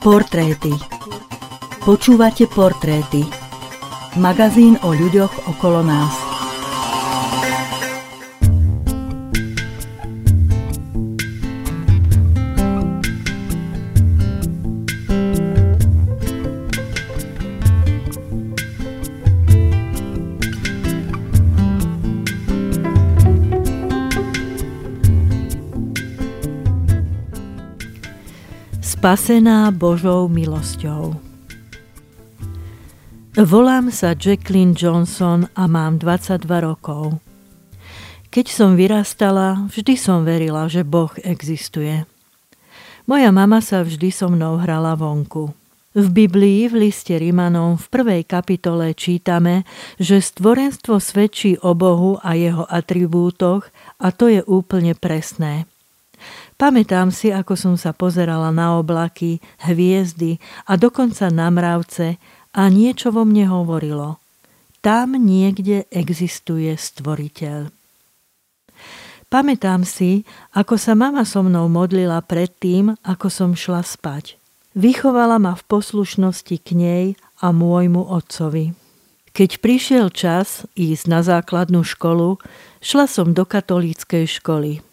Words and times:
Portréty. 0.00 0.72
Počúvate 1.84 2.48
Portréty. 2.48 3.28
Magazín 4.16 4.80
o 4.80 4.96
ľuďoch 4.96 5.44
okolo 5.52 5.84
nás 5.84 6.17
Spasená 28.98 29.70
Božou 29.70 30.26
milosťou. 30.26 31.14
Volám 33.38 33.94
sa 33.94 34.18
Jacqueline 34.18 34.74
Johnson 34.74 35.46
a 35.54 35.70
mám 35.70 36.02
22 36.02 36.42
rokov. 36.58 37.22
Keď 38.34 38.46
som 38.50 38.74
vyrastala, 38.74 39.70
vždy 39.70 39.94
som 39.94 40.26
verila, 40.26 40.66
že 40.66 40.82
Boh 40.82 41.14
existuje. 41.22 42.10
Moja 43.06 43.30
mama 43.30 43.62
sa 43.62 43.86
vždy 43.86 44.10
so 44.10 44.34
mnou 44.34 44.58
hrala 44.58 44.98
vonku. 44.98 45.54
V 45.94 46.06
Biblii 46.10 46.66
v 46.66 46.90
liste 46.90 47.14
Rimanom 47.14 47.78
v 47.78 47.86
prvej 47.94 48.26
kapitole 48.26 48.98
čítame, 48.98 49.62
že 50.02 50.18
stvorenstvo 50.18 50.98
svedčí 50.98 51.54
o 51.62 51.70
Bohu 51.78 52.18
a 52.18 52.34
jeho 52.34 52.66
atribútoch 52.66 53.70
a 54.02 54.10
to 54.10 54.26
je 54.26 54.42
úplne 54.42 54.98
presné. 54.98 55.70
Pamätám 56.58 57.14
si, 57.14 57.30
ako 57.30 57.54
som 57.54 57.74
sa 57.78 57.94
pozerala 57.94 58.50
na 58.50 58.74
oblaky, 58.74 59.38
hviezdy 59.62 60.42
a 60.66 60.74
dokonca 60.74 61.30
na 61.30 61.54
mravce 61.54 62.18
a 62.50 62.66
niečo 62.66 63.14
vo 63.14 63.22
mne 63.22 63.46
hovorilo. 63.46 64.18
Tam 64.82 65.14
niekde 65.14 65.86
existuje 65.94 66.74
stvoriteľ. 66.74 67.70
Pamätám 69.30 69.86
si, 69.86 70.26
ako 70.50 70.74
sa 70.74 70.98
mama 70.98 71.22
so 71.22 71.46
mnou 71.46 71.70
modlila 71.70 72.18
predtým, 72.26 72.96
ako 73.06 73.30
som 73.30 73.50
šla 73.54 73.86
spať. 73.86 74.34
Vychovala 74.74 75.38
ma 75.38 75.54
v 75.54 75.62
poslušnosti 75.62 76.56
k 76.58 76.68
nej 76.74 77.04
a 77.38 77.54
môjmu 77.54 78.02
otcovi. 78.02 78.74
Keď 79.30 79.62
prišiel 79.62 80.10
čas 80.10 80.66
ísť 80.74 81.04
na 81.06 81.22
základnú 81.22 81.86
školu, 81.86 82.42
šla 82.82 83.06
som 83.06 83.30
do 83.30 83.46
katolíckej 83.46 84.26
školy. 84.26 84.87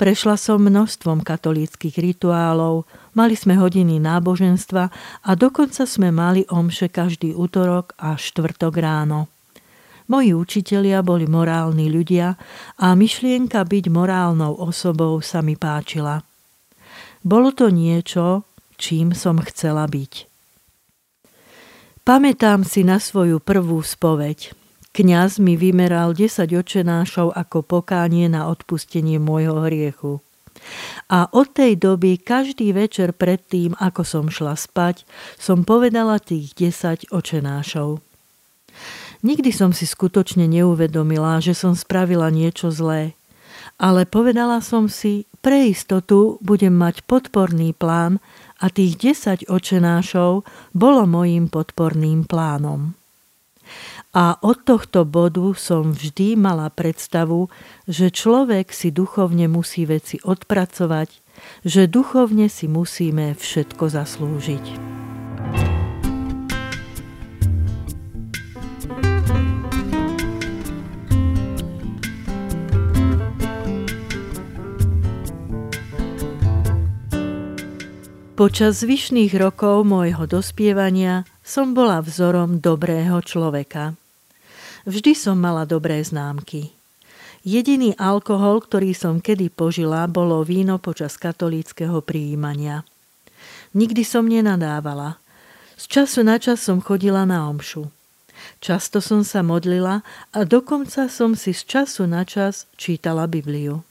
Prešla 0.00 0.40
som 0.40 0.64
množstvom 0.64 1.20
katolíckých 1.20 2.00
rituálov, 2.00 2.88
mali 3.12 3.36
sme 3.36 3.60
hodiny 3.60 4.00
náboženstva 4.00 4.84
a 5.20 5.30
dokonca 5.36 5.84
sme 5.84 6.08
mali 6.08 6.48
omše 6.48 6.88
každý 6.88 7.36
útorok 7.36 7.92
a 8.00 8.16
štvrtok 8.16 8.80
ráno. 8.80 9.28
Moji 10.08 10.32
učitelia 10.32 11.04
boli 11.04 11.28
morálni 11.28 11.92
ľudia 11.92 12.32
a 12.80 12.96
myšlienka 12.96 13.60
byť 13.60 13.84
morálnou 13.92 14.56
osobou 14.56 15.20
sa 15.20 15.44
mi 15.44 15.60
páčila. 15.60 16.24
Bolo 17.20 17.52
to 17.52 17.68
niečo, 17.68 18.48
čím 18.80 19.12
som 19.12 19.36
chcela 19.44 19.84
byť. 19.84 20.24
Pamätám 22.08 22.64
si 22.64 22.88
na 22.88 22.96
svoju 22.96 23.36
prvú 23.36 23.84
spoveď– 23.84 24.56
Kňaz 24.90 25.38
mi 25.38 25.54
vymeral 25.54 26.18
10 26.18 26.50
očenášov 26.50 27.30
ako 27.30 27.62
pokánie 27.62 28.26
na 28.26 28.50
odpustenie 28.50 29.22
môjho 29.22 29.62
hriechu. 29.62 30.18
A 31.06 31.30
od 31.30 31.54
tej 31.54 31.78
doby 31.78 32.18
každý 32.18 32.74
večer 32.74 33.14
predtým, 33.14 33.78
ako 33.78 34.02
som 34.02 34.26
šla 34.26 34.58
spať, 34.58 35.06
som 35.38 35.62
povedala 35.62 36.18
tých 36.18 36.58
10 36.58 37.14
očenášov. 37.14 38.02
Nikdy 39.22 39.50
som 39.54 39.70
si 39.70 39.86
skutočne 39.86 40.50
neuvedomila, 40.50 41.38
že 41.38 41.54
som 41.54 41.78
spravila 41.78 42.32
niečo 42.34 42.74
zlé. 42.74 43.14
Ale 43.78 44.04
povedala 44.10 44.58
som 44.58 44.90
si, 44.90 45.30
pre 45.40 45.70
istotu 45.70 46.36
budem 46.42 46.74
mať 46.74 47.06
podporný 47.06 47.72
plán 47.72 48.18
a 48.60 48.68
tých 48.68 48.98
10 48.98 49.48
očenášov 49.48 50.44
bolo 50.74 51.02
mojím 51.06 51.48
podporným 51.48 52.26
plánom. 52.26 52.99
A 54.10 54.34
od 54.42 54.66
tohto 54.66 55.06
bodu 55.06 55.54
som 55.54 55.94
vždy 55.94 56.34
mala 56.34 56.66
predstavu, 56.66 57.46
že 57.86 58.10
človek 58.10 58.74
si 58.74 58.90
duchovne 58.90 59.46
musí 59.46 59.86
veci 59.86 60.18
odpracovať, 60.18 61.14
že 61.62 61.86
duchovne 61.86 62.50
si 62.50 62.66
musíme 62.66 63.38
všetko 63.38 63.84
zaslúžiť. 63.86 64.66
Počas 78.40 78.80
zvyšných 78.80 79.36
rokov 79.36 79.84
môjho 79.84 80.24
dospievania 80.24 81.28
som 81.44 81.76
bola 81.76 82.00
vzorom 82.00 82.56
dobrého 82.56 83.20
človeka. 83.20 83.99
Vždy 84.88 85.12
som 85.12 85.36
mala 85.36 85.68
dobré 85.68 86.00
známky. 86.00 86.72
Jediný 87.40 87.96
alkohol, 87.96 88.60
ktorý 88.64 88.92
som 88.92 89.20
kedy 89.20 89.48
požila, 89.52 90.04
bolo 90.08 90.44
víno 90.44 90.76
počas 90.76 91.16
katolíckého 91.16 92.04
prijímania. 92.04 92.84
Nikdy 93.72 94.02
som 94.04 94.28
nenadávala. 94.28 95.16
Z 95.80 95.88
času 95.88 96.20
na 96.20 96.36
čas 96.36 96.60
som 96.60 96.84
chodila 96.84 97.24
na 97.24 97.48
omšu. 97.48 97.88
Často 98.60 99.00
som 99.00 99.24
sa 99.24 99.40
modlila 99.40 100.04
a 100.32 100.38
dokonca 100.44 101.08
som 101.08 101.32
si 101.36 101.52
z 101.56 101.64
času 101.64 102.04
na 102.08 102.24
čas 102.28 102.68
čítala 102.76 103.24
Bibliu. 103.24 103.84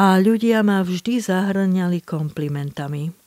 A 0.00 0.16
ľudia 0.16 0.64
ma 0.64 0.80
vždy 0.80 1.20
zahrňali 1.20 2.00
komplimentami. 2.00 3.21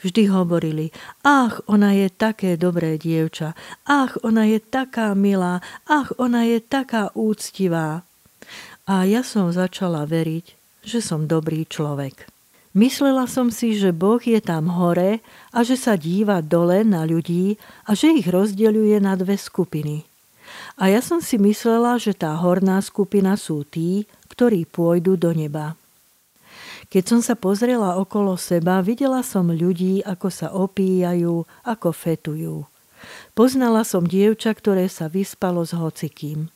Vždy 0.00 0.30
hovorili, 0.30 0.94
ach, 1.26 1.60
ona 1.66 1.92
je 1.92 2.08
také 2.08 2.54
dobré 2.54 2.96
dievča, 2.96 3.58
ach, 3.84 4.16
ona 4.22 4.46
je 4.46 4.62
taká 4.62 5.12
milá, 5.18 5.58
ach, 5.90 6.14
ona 6.16 6.46
je 6.46 6.62
taká 6.62 7.10
úctivá. 7.18 8.06
A 8.86 9.04
ja 9.06 9.26
som 9.26 9.50
začala 9.50 10.06
veriť, 10.06 10.46
že 10.86 10.98
som 11.02 11.26
dobrý 11.26 11.66
človek. 11.66 12.30
Myslela 12.70 13.26
som 13.26 13.50
si, 13.50 13.74
že 13.74 13.90
Boh 13.90 14.22
je 14.22 14.38
tam 14.38 14.70
hore 14.70 15.18
a 15.50 15.58
že 15.66 15.74
sa 15.74 15.98
díva 15.98 16.38
dole 16.38 16.86
na 16.86 17.02
ľudí 17.02 17.58
a 17.82 17.98
že 17.98 18.14
ich 18.14 18.30
rozdeľuje 18.30 19.02
na 19.02 19.18
dve 19.18 19.34
skupiny. 19.34 20.06
A 20.78 20.86
ja 20.86 21.02
som 21.02 21.18
si 21.18 21.34
myslela, 21.34 21.98
že 21.98 22.14
tá 22.14 22.30
horná 22.38 22.78
skupina 22.78 23.34
sú 23.34 23.66
tí, 23.66 24.06
ktorí 24.30 24.70
pôjdu 24.70 25.18
do 25.18 25.34
neba. 25.34 25.74
Keď 26.90 27.04
som 27.06 27.20
sa 27.22 27.38
pozrela 27.38 27.94
okolo 28.02 28.34
seba, 28.34 28.82
videla 28.82 29.22
som 29.22 29.46
ľudí, 29.46 30.02
ako 30.02 30.26
sa 30.26 30.50
opíjajú, 30.50 31.46
ako 31.62 31.88
fetujú. 31.94 32.66
Poznala 33.38 33.86
som 33.86 34.02
dievča, 34.02 34.50
ktoré 34.58 34.90
sa 34.90 35.06
vyspalo 35.06 35.62
s 35.62 35.70
hocikým. 35.70 36.50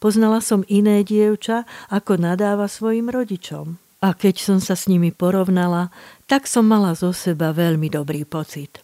Poznala 0.00 0.40
som 0.40 0.64
iné 0.72 1.04
dievča, 1.04 1.68
ako 1.92 2.16
nadáva 2.16 2.64
svojim 2.64 3.12
rodičom. 3.12 3.76
A 4.00 4.16
keď 4.16 4.40
som 4.40 4.56
sa 4.56 4.72
s 4.72 4.88
nimi 4.88 5.12
porovnala, 5.12 5.92
tak 6.24 6.48
som 6.48 6.64
mala 6.64 6.96
zo 6.96 7.12
seba 7.12 7.52
veľmi 7.52 7.92
dobrý 7.92 8.24
pocit. 8.24 8.80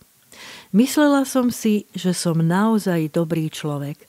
Myslela 0.77 1.25
som 1.25 1.49
si, 1.49 1.89
že 1.97 2.13
som 2.13 2.45
naozaj 2.45 3.09
dobrý 3.17 3.49
človek. 3.49 4.05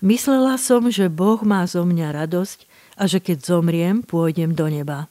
Myslela 0.00 0.56
som, 0.56 0.88
že 0.88 1.12
Boh 1.12 1.44
má 1.44 1.68
zo 1.68 1.84
mňa 1.84 2.24
radosť 2.24 2.64
a 2.96 3.04
že 3.04 3.20
keď 3.20 3.44
zomriem, 3.44 4.00
pôjdem 4.00 4.56
do 4.56 4.64
neba. 4.72 5.09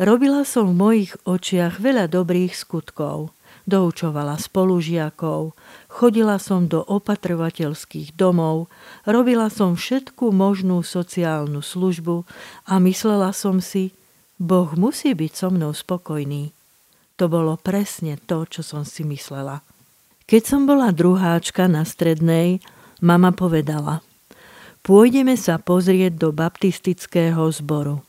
Robila 0.00 0.44
som 0.48 0.72
v 0.72 0.78
mojich 0.78 1.12
očiach 1.28 1.76
veľa 1.76 2.08
dobrých 2.08 2.56
skutkov. 2.56 3.36
Doučovala 3.62 4.42
spolužiakov, 4.42 5.54
chodila 5.86 6.42
som 6.42 6.66
do 6.66 6.82
opatrovateľských 6.82 8.18
domov, 8.18 8.66
robila 9.06 9.46
som 9.52 9.78
všetku 9.78 10.34
možnú 10.34 10.82
sociálnu 10.82 11.62
službu 11.62 12.26
a 12.66 12.82
myslela 12.82 13.30
som 13.30 13.62
si, 13.62 13.94
Boh 14.42 14.66
musí 14.74 15.14
byť 15.14 15.32
so 15.38 15.48
mnou 15.54 15.70
spokojný. 15.70 16.50
To 17.22 17.30
bolo 17.30 17.54
presne 17.54 18.18
to, 18.18 18.42
čo 18.50 18.66
som 18.66 18.82
si 18.82 19.06
myslela. 19.06 19.62
Keď 20.26 20.42
som 20.42 20.66
bola 20.66 20.90
druháčka 20.90 21.70
na 21.70 21.86
strednej, 21.86 22.58
mama 22.98 23.30
povedala, 23.30 24.02
pôjdeme 24.82 25.38
sa 25.38 25.62
pozrieť 25.62 26.18
do 26.18 26.34
baptistického 26.34 27.46
zboru. 27.54 28.02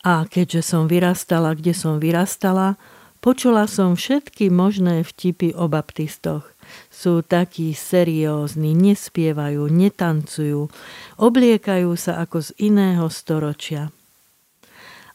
A 0.00 0.24
keďže 0.24 0.64
som 0.64 0.88
vyrastala, 0.88 1.52
kde 1.52 1.76
som 1.76 2.00
vyrastala, 2.00 2.80
počula 3.20 3.68
som 3.68 3.92
všetky 4.00 4.48
možné 4.48 5.04
vtipy 5.04 5.52
o 5.52 5.68
baptistoch. 5.68 6.56
Sú 6.88 7.20
takí 7.20 7.76
seriózni, 7.76 8.72
nespievajú, 8.72 9.68
netancujú, 9.68 10.72
obliekajú 11.20 11.90
sa 12.00 12.24
ako 12.24 12.48
z 12.48 12.50
iného 12.64 13.12
storočia. 13.12 13.92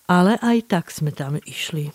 Ale 0.05 0.37
aj 0.37 0.69
tak 0.69 0.93
sme 0.93 1.09
tam 1.09 1.41
išli. 1.41 1.89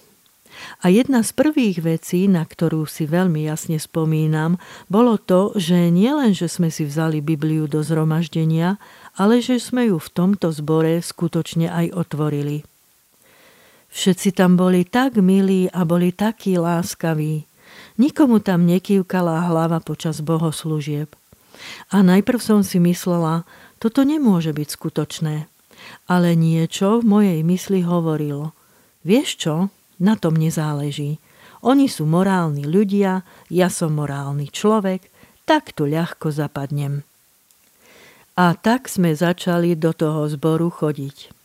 A 0.83 0.91
jedna 0.91 1.23
z 1.23 1.31
prvých 1.31 1.79
vecí, 1.79 2.27
na 2.27 2.43
ktorú 2.43 2.85
si 2.85 3.07
veľmi 3.07 3.47
jasne 3.47 3.79
spomínam, 3.79 4.59
bolo 4.91 5.15
to, 5.15 5.55
že 5.55 5.95
nielen, 5.95 6.35
že 6.35 6.51
sme 6.51 6.75
si 6.75 6.83
vzali 6.83 7.23
Bibliu 7.23 7.71
do 7.71 7.87
zhromaždenia, 7.87 8.83
ale 9.15 9.39
že 9.39 9.63
sme 9.63 9.95
ju 9.95 10.03
v 10.03 10.11
tomto 10.11 10.51
zbore 10.51 10.99
skutočne 10.99 11.71
aj 11.71 11.95
otvorili. 11.95 12.67
Všetci 13.91 14.39
tam 14.39 14.55
boli 14.55 14.87
tak 14.87 15.19
milí 15.19 15.67
a 15.71 15.83
boli 15.83 16.15
takí 16.15 16.55
láskaví. 16.55 17.47
Nikomu 17.99 18.39
tam 18.41 18.65
nekývkala 18.65 19.51
hlava 19.51 19.83
počas 19.83 20.23
bohoslúžieb. 20.23 21.11
A 21.93 22.01
najprv 22.01 22.41
som 22.41 22.61
si 22.65 22.81
myslela, 22.81 23.45
toto 23.83 24.07
nemôže 24.07 24.55
byť 24.55 24.69
skutočné. 24.71 25.51
Ale 26.07 26.39
niečo 26.39 27.03
v 27.03 27.05
mojej 27.05 27.41
mysli 27.43 27.83
hovorilo. 27.85 28.57
Vieš 29.03 29.29
čo? 29.37 29.55
Na 30.01 30.17
tom 30.17 30.39
nezáleží. 30.39 31.21
Oni 31.61 31.93
sú 31.93 32.09
morálni 32.09 32.65
ľudia, 32.65 33.21
ja 33.53 33.69
som 33.69 33.93
morálny 33.93 34.49
človek, 34.49 35.05
tak 35.45 35.77
tu 35.77 35.85
ľahko 35.85 36.33
zapadnem. 36.33 37.05
A 38.41 38.57
tak 38.57 38.89
sme 38.89 39.13
začali 39.13 39.77
do 39.77 39.93
toho 39.93 40.25
zboru 40.25 40.73
chodiť. 40.73 41.40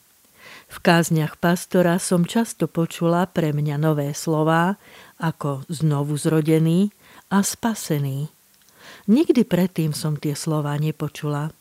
V 0.76 0.78
kázniach 0.84 1.40
pastora 1.40 1.96
som 2.04 2.28
často 2.28 2.68
počula 2.68 3.24
pre 3.32 3.56
mňa 3.56 3.80
nové 3.80 4.12
slová 4.12 4.76
ako 5.16 5.64
znovu 5.72 6.20
zrodený 6.20 6.92
a 7.32 7.40
spasený. 7.40 8.28
Nikdy 9.08 9.48
predtým 9.48 9.96
som 9.96 10.20
tie 10.20 10.36
slova 10.36 10.76
nepočula. 10.76 11.56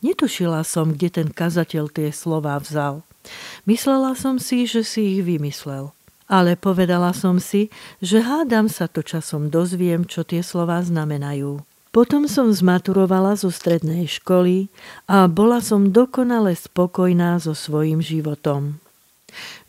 Netušila 0.00 0.64
som, 0.64 0.96
kde 0.96 1.12
ten 1.12 1.28
kazateľ 1.28 1.92
tie 1.92 2.08
slova 2.08 2.56
vzal. 2.56 3.04
Myslela 3.68 4.16
som 4.16 4.40
si, 4.40 4.64
že 4.64 4.80
si 4.80 5.20
ich 5.20 5.22
vymyslel. 5.28 5.92
Ale 6.24 6.56
povedala 6.56 7.12
som 7.12 7.36
si, 7.36 7.68
že 8.00 8.24
hádam 8.24 8.72
sa 8.72 8.88
to 8.88 9.04
časom 9.04 9.52
dozviem, 9.52 10.08
čo 10.08 10.24
tie 10.24 10.40
slova 10.40 10.80
znamenajú. 10.80 11.60
Potom 11.94 12.26
som 12.26 12.50
zmaturovala 12.50 13.38
zo 13.38 13.54
strednej 13.54 14.10
školy 14.10 14.66
a 15.06 15.30
bola 15.30 15.62
som 15.62 15.94
dokonale 15.94 16.58
spokojná 16.58 17.38
so 17.38 17.54
svojím 17.54 18.02
životom. 18.02 18.82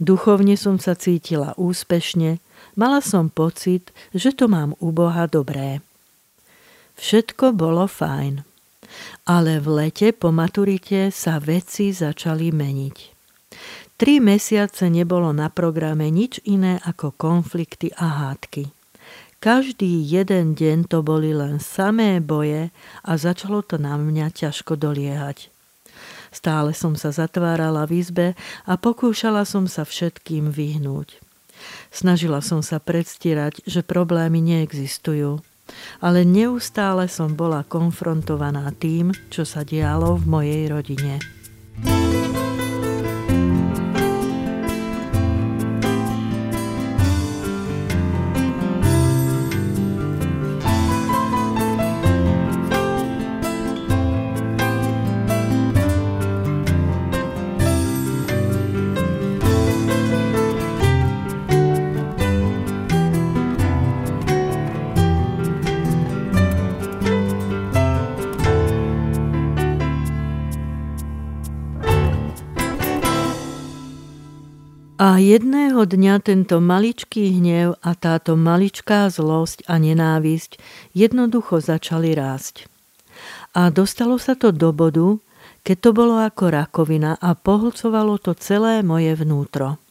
Duchovne 0.01 0.57
som 0.57 0.81
sa 0.81 0.97
cítila 0.97 1.53
úspešne, 1.53 2.41
mala 2.73 3.05
som 3.05 3.29
pocit, 3.29 3.93
že 4.09 4.33
to 4.33 4.49
mám 4.49 4.73
u 4.81 4.89
Boha 4.89 5.29
dobré. 5.29 5.85
Všetko 6.97 7.53
bolo 7.53 7.85
fajn. 7.85 8.41
Ale 9.29 9.61
v 9.61 9.85
lete 9.85 10.09
po 10.09 10.33
maturite 10.33 11.13
sa 11.13 11.37
veci 11.37 11.93
začali 11.93 12.49
meniť. 12.49 12.97
Tri 13.95 14.17
mesiace 14.17 14.89
nebolo 14.89 15.29
na 15.29 15.53
programe 15.53 16.09
nič 16.09 16.41
iné 16.49 16.81
ako 16.83 17.15
konflikty 17.15 17.93
a 17.95 18.27
hádky. 18.27 18.74
Každý 19.45 20.01
jeden 20.01 20.57
deň 20.57 20.89
to 20.89 21.05
boli 21.05 21.29
len 21.29 21.61
samé 21.61 22.17
boje 22.17 22.73
a 23.05 23.11
začalo 23.13 23.61
to 23.61 23.77
na 23.77 23.93
mňa 23.93 24.33
ťažko 24.33 24.73
doliehať. 24.73 25.53
Stále 26.33 26.73
som 26.73 26.97
sa 26.97 27.13
zatvárala 27.13 27.85
v 27.85 28.01
izbe 28.01 28.27
a 28.65 28.73
pokúšala 28.73 29.45
som 29.45 29.69
sa 29.69 29.85
všetkým 29.85 30.49
vyhnúť. 30.49 31.21
Snažila 31.93 32.41
som 32.41 32.65
sa 32.65 32.81
predstierať, 32.81 33.61
že 33.69 33.85
problémy 33.85 34.41
neexistujú, 34.41 35.45
ale 36.01 36.25
neustále 36.25 37.05
som 37.05 37.37
bola 37.37 37.61
konfrontovaná 37.61 38.73
tým, 38.73 39.13
čo 39.29 39.45
sa 39.45 39.61
dialo 39.61 40.17
v 40.17 40.25
mojej 40.25 40.63
rodine. 40.73 41.21
A 41.85 42.24
jedného 75.25 75.81
dňa 75.89 76.21
tento 76.21 76.61
maličký 76.61 77.41
hnev 77.41 77.81
a 77.81 77.97
táto 77.97 78.37
maličká 78.37 79.09
zlosť 79.09 79.65
a 79.65 79.81
nenávisť 79.81 80.61
jednoducho 80.93 81.57
začali 81.57 82.13
rásť. 82.13 82.69
A 83.57 83.73
dostalo 83.73 84.21
sa 84.21 84.37
to 84.37 84.53
do 84.53 84.69
bodu, 84.69 85.17
keď 85.65 85.77
to 85.81 85.89
bolo 85.97 86.21
ako 86.21 86.53
rakovina 86.53 87.17
a 87.17 87.33
pohlcovalo 87.33 88.21
to 88.21 88.37
celé 88.37 88.85
moje 88.85 89.17
vnútro. 89.17 89.81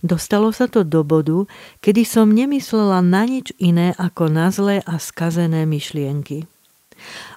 Dostalo 0.00 0.52
sa 0.52 0.68
to 0.68 0.84
do 0.84 1.04
bodu, 1.04 1.44
kedy 1.84 2.04
som 2.08 2.32
nemyslela 2.32 3.04
na 3.04 3.28
nič 3.28 3.52
iné 3.60 3.92
ako 3.96 4.32
na 4.32 4.48
zlé 4.48 4.80
a 4.84 4.96
skazené 4.96 5.68
myšlienky. 5.68 6.48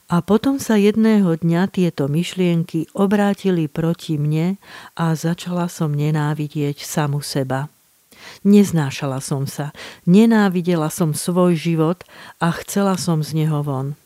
A 0.07 0.23
potom 0.23 0.55
sa 0.55 0.79
jedného 0.79 1.35
dňa 1.35 1.67
tieto 1.67 2.07
myšlienky 2.07 2.87
obrátili 2.95 3.67
proti 3.67 4.15
mne 4.15 4.55
a 4.95 5.11
začala 5.19 5.67
som 5.67 5.91
nenávidieť 5.91 6.79
samu 6.79 7.19
seba. 7.19 7.67
Neznášala 8.47 9.19
som 9.19 9.43
sa, 9.43 9.75
nenávidela 10.07 10.87
som 10.87 11.11
svoj 11.11 11.59
život 11.59 12.07
a 12.39 12.55
chcela 12.63 12.95
som 12.95 13.19
z 13.19 13.43
neho 13.43 13.59
von. 13.59 13.99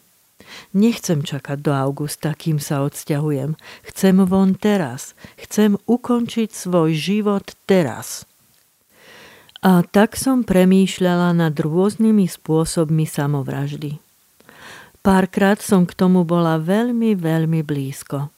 Nechcem 0.74 1.21
čakať 1.21 1.62
do 1.62 1.71
augusta, 1.71 2.33
kým 2.33 2.57
sa 2.57 2.81
odsťahujem. 2.81 3.56
Chcem 3.86 4.15
von 4.25 4.57
teraz. 4.57 5.13
Chcem 5.38 5.77
ukončiť 5.86 6.50
svoj 6.50 6.97
život 6.97 7.54
teraz. 7.69 8.25
A 9.62 9.86
tak 9.86 10.18
som 10.18 10.42
premýšľala 10.42 11.38
nad 11.38 11.54
rôznymi 11.54 12.25
spôsobmi 12.25 13.06
samovraždy. 13.06 14.11
Párkrát 15.01 15.57
som 15.57 15.89
k 15.89 15.98
tomu 15.98 16.21
bola 16.21 16.62
veľmi, 16.62 17.18
veľmi 17.18 17.65
blízko. 17.65 18.30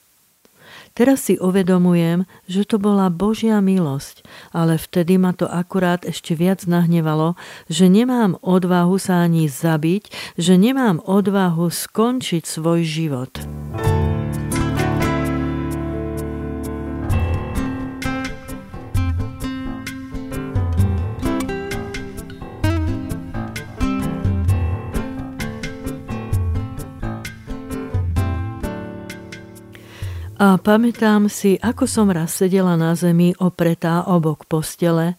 Teraz 0.94 1.25
si 1.27 1.36
uvedomujem, 1.42 2.24
že 2.45 2.63
to 2.63 2.80
bola 2.80 3.10
Božia 3.12 3.60
milosť, 3.60 4.24
ale 4.56 4.80
vtedy 4.80 5.18
ma 5.19 5.36
to 5.36 5.49
akurát 5.49 6.06
ešte 6.07 6.38
viac 6.38 6.64
nahnevalo, 6.69 7.35
že 7.66 7.90
nemám 7.90 8.38
odvahu 8.40 8.95
sa 8.95 9.26
ani 9.26 9.49
zabiť, 9.49 10.07
že 10.38 10.54
nemám 10.56 11.02
odvahu 11.04 11.68
skončiť 11.68 12.45
svoj 12.45 12.85
život. 12.85 13.33
A 30.44 30.59
pamätám 30.59 31.31
si, 31.31 31.56
ako 31.64 31.88
som 31.88 32.12
raz 32.12 32.35
sedela 32.35 32.76
na 32.76 33.00
zemi 33.00 33.31
opretá 33.40 34.04
obok 34.04 34.44
postele, 34.44 35.16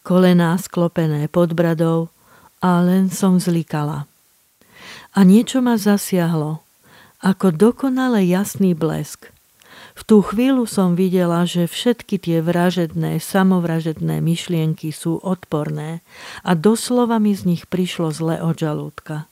kolená 0.00 0.56
sklopené 0.56 1.28
pod 1.28 1.52
bradou 1.52 2.08
a 2.64 2.80
len 2.80 3.12
som 3.12 3.36
zlikala. 3.36 4.08
A 5.12 5.20
niečo 5.20 5.60
ma 5.60 5.76
zasiahlo, 5.76 6.64
ako 7.20 7.52
dokonale 7.52 8.24
jasný 8.24 8.72
blesk. 8.72 9.28
V 9.92 10.00
tú 10.00 10.24
chvíľu 10.24 10.64
som 10.64 10.96
videla, 10.96 11.44
že 11.44 11.68
všetky 11.68 12.16
tie 12.16 12.40
vražedné, 12.40 13.20
samovražedné 13.20 14.24
myšlienky 14.24 14.96
sú 14.96 15.20
odporné 15.20 16.00
a 16.40 16.56
doslova 16.56 17.20
mi 17.20 17.36
z 17.36 17.52
nich 17.52 17.68
prišlo 17.68 18.16
zle 18.16 18.40
od 18.40 18.56
žalúdka. 18.56 19.28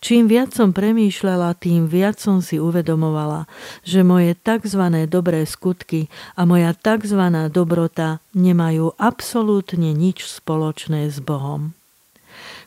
Čím 0.00 0.30
viac 0.30 0.56
som 0.56 0.72
premýšľala, 0.72 1.58
tým 1.60 1.90
viac 1.90 2.16
som 2.20 2.40
si 2.40 2.56
uvedomovala, 2.56 3.44
že 3.84 4.00
moje 4.00 4.36
tzv. 4.38 4.82
dobré 5.10 5.44
skutky 5.44 6.08
a 6.38 6.48
moja 6.48 6.72
tzv. 6.72 7.20
dobrota 7.52 8.24
nemajú 8.32 8.96
absolútne 8.96 9.92
nič 9.92 10.24
spoločné 10.24 11.10
s 11.10 11.20
Bohom. 11.20 11.76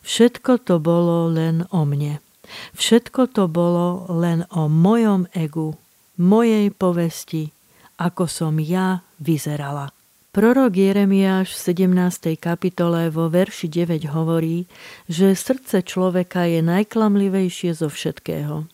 Všetko 0.03 0.67
to 0.67 0.83
bolo 0.83 1.31
len 1.31 1.63
o 1.71 1.87
mne. 1.87 2.19
Všetko 2.75 3.31
to 3.31 3.47
bolo 3.47 4.05
len 4.11 4.43
o 4.51 4.67
mojom 4.67 5.31
egu, 5.31 5.79
mojej 6.19 6.69
povesti, 6.75 7.49
ako 7.97 8.27
som 8.27 8.59
ja 8.59 9.01
vyzerala. 9.23 10.02
Prorok 10.33 10.73
Jeremiáš 10.73 11.53
v 11.53 11.93
17. 11.93 12.41
kapitole 12.41 13.13
vo 13.13 13.29
verši 13.29 13.69
9 13.69 14.17
hovorí, 14.17 14.65
že 15.05 15.37
srdce 15.37 15.85
človeka 15.85 16.49
je 16.49 16.57
najklamlivejšie 16.65 17.77
zo 17.77 17.85
všetkého. 17.85 18.65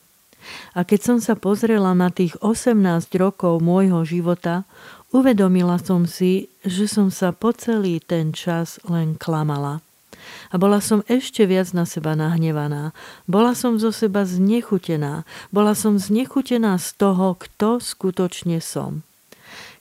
A 0.72 0.80
keď 0.88 1.00
som 1.04 1.18
sa 1.20 1.36
pozrela 1.36 1.92
na 1.92 2.16
tých 2.16 2.40
18 2.40 2.80
rokov 3.20 3.60
môjho 3.60 4.08
života, 4.08 4.64
uvedomila 5.12 5.76
som 5.84 6.08
si, 6.08 6.48
že 6.64 6.88
som 6.88 7.12
sa 7.12 7.36
po 7.36 7.52
celý 7.52 8.00
ten 8.00 8.32
čas 8.32 8.80
len 8.88 9.20
klamala. 9.20 9.84
A 10.56 10.56
bola 10.56 10.80
som 10.80 11.04
ešte 11.12 11.44
viac 11.44 11.76
na 11.76 11.84
seba 11.84 12.16
nahnevaná. 12.16 12.96
Bola 13.28 13.52
som 13.52 13.76
zo 13.76 13.92
seba 13.92 14.24
znechutená. 14.24 15.28
Bola 15.52 15.76
som 15.76 16.00
znechutená 16.00 16.80
z 16.80 16.96
toho, 16.96 17.36
kto 17.36 17.84
skutočne 17.84 18.64
som. 18.64 19.04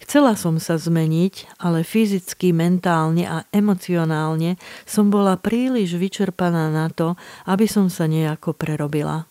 Chcela 0.08 0.40
som 0.40 0.56
sa 0.56 0.80
zmeniť, 0.80 1.60
ale 1.60 1.84
fyzicky, 1.84 2.56
mentálne 2.56 3.28
a 3.28 3.44
emocionálne 3.52 4.56
som 4.88 5.12
bola 5.12 5.36
príliš 5.36 6.00
vyčerpaná 6.00 6.72
na 6.72 6.88
to, 6.88 7.12
aby 7.44 7.68
som 7.68 7.92
sa 7.92 8.08
nejako 8.08 8.56
prerobila. 8.56 9.28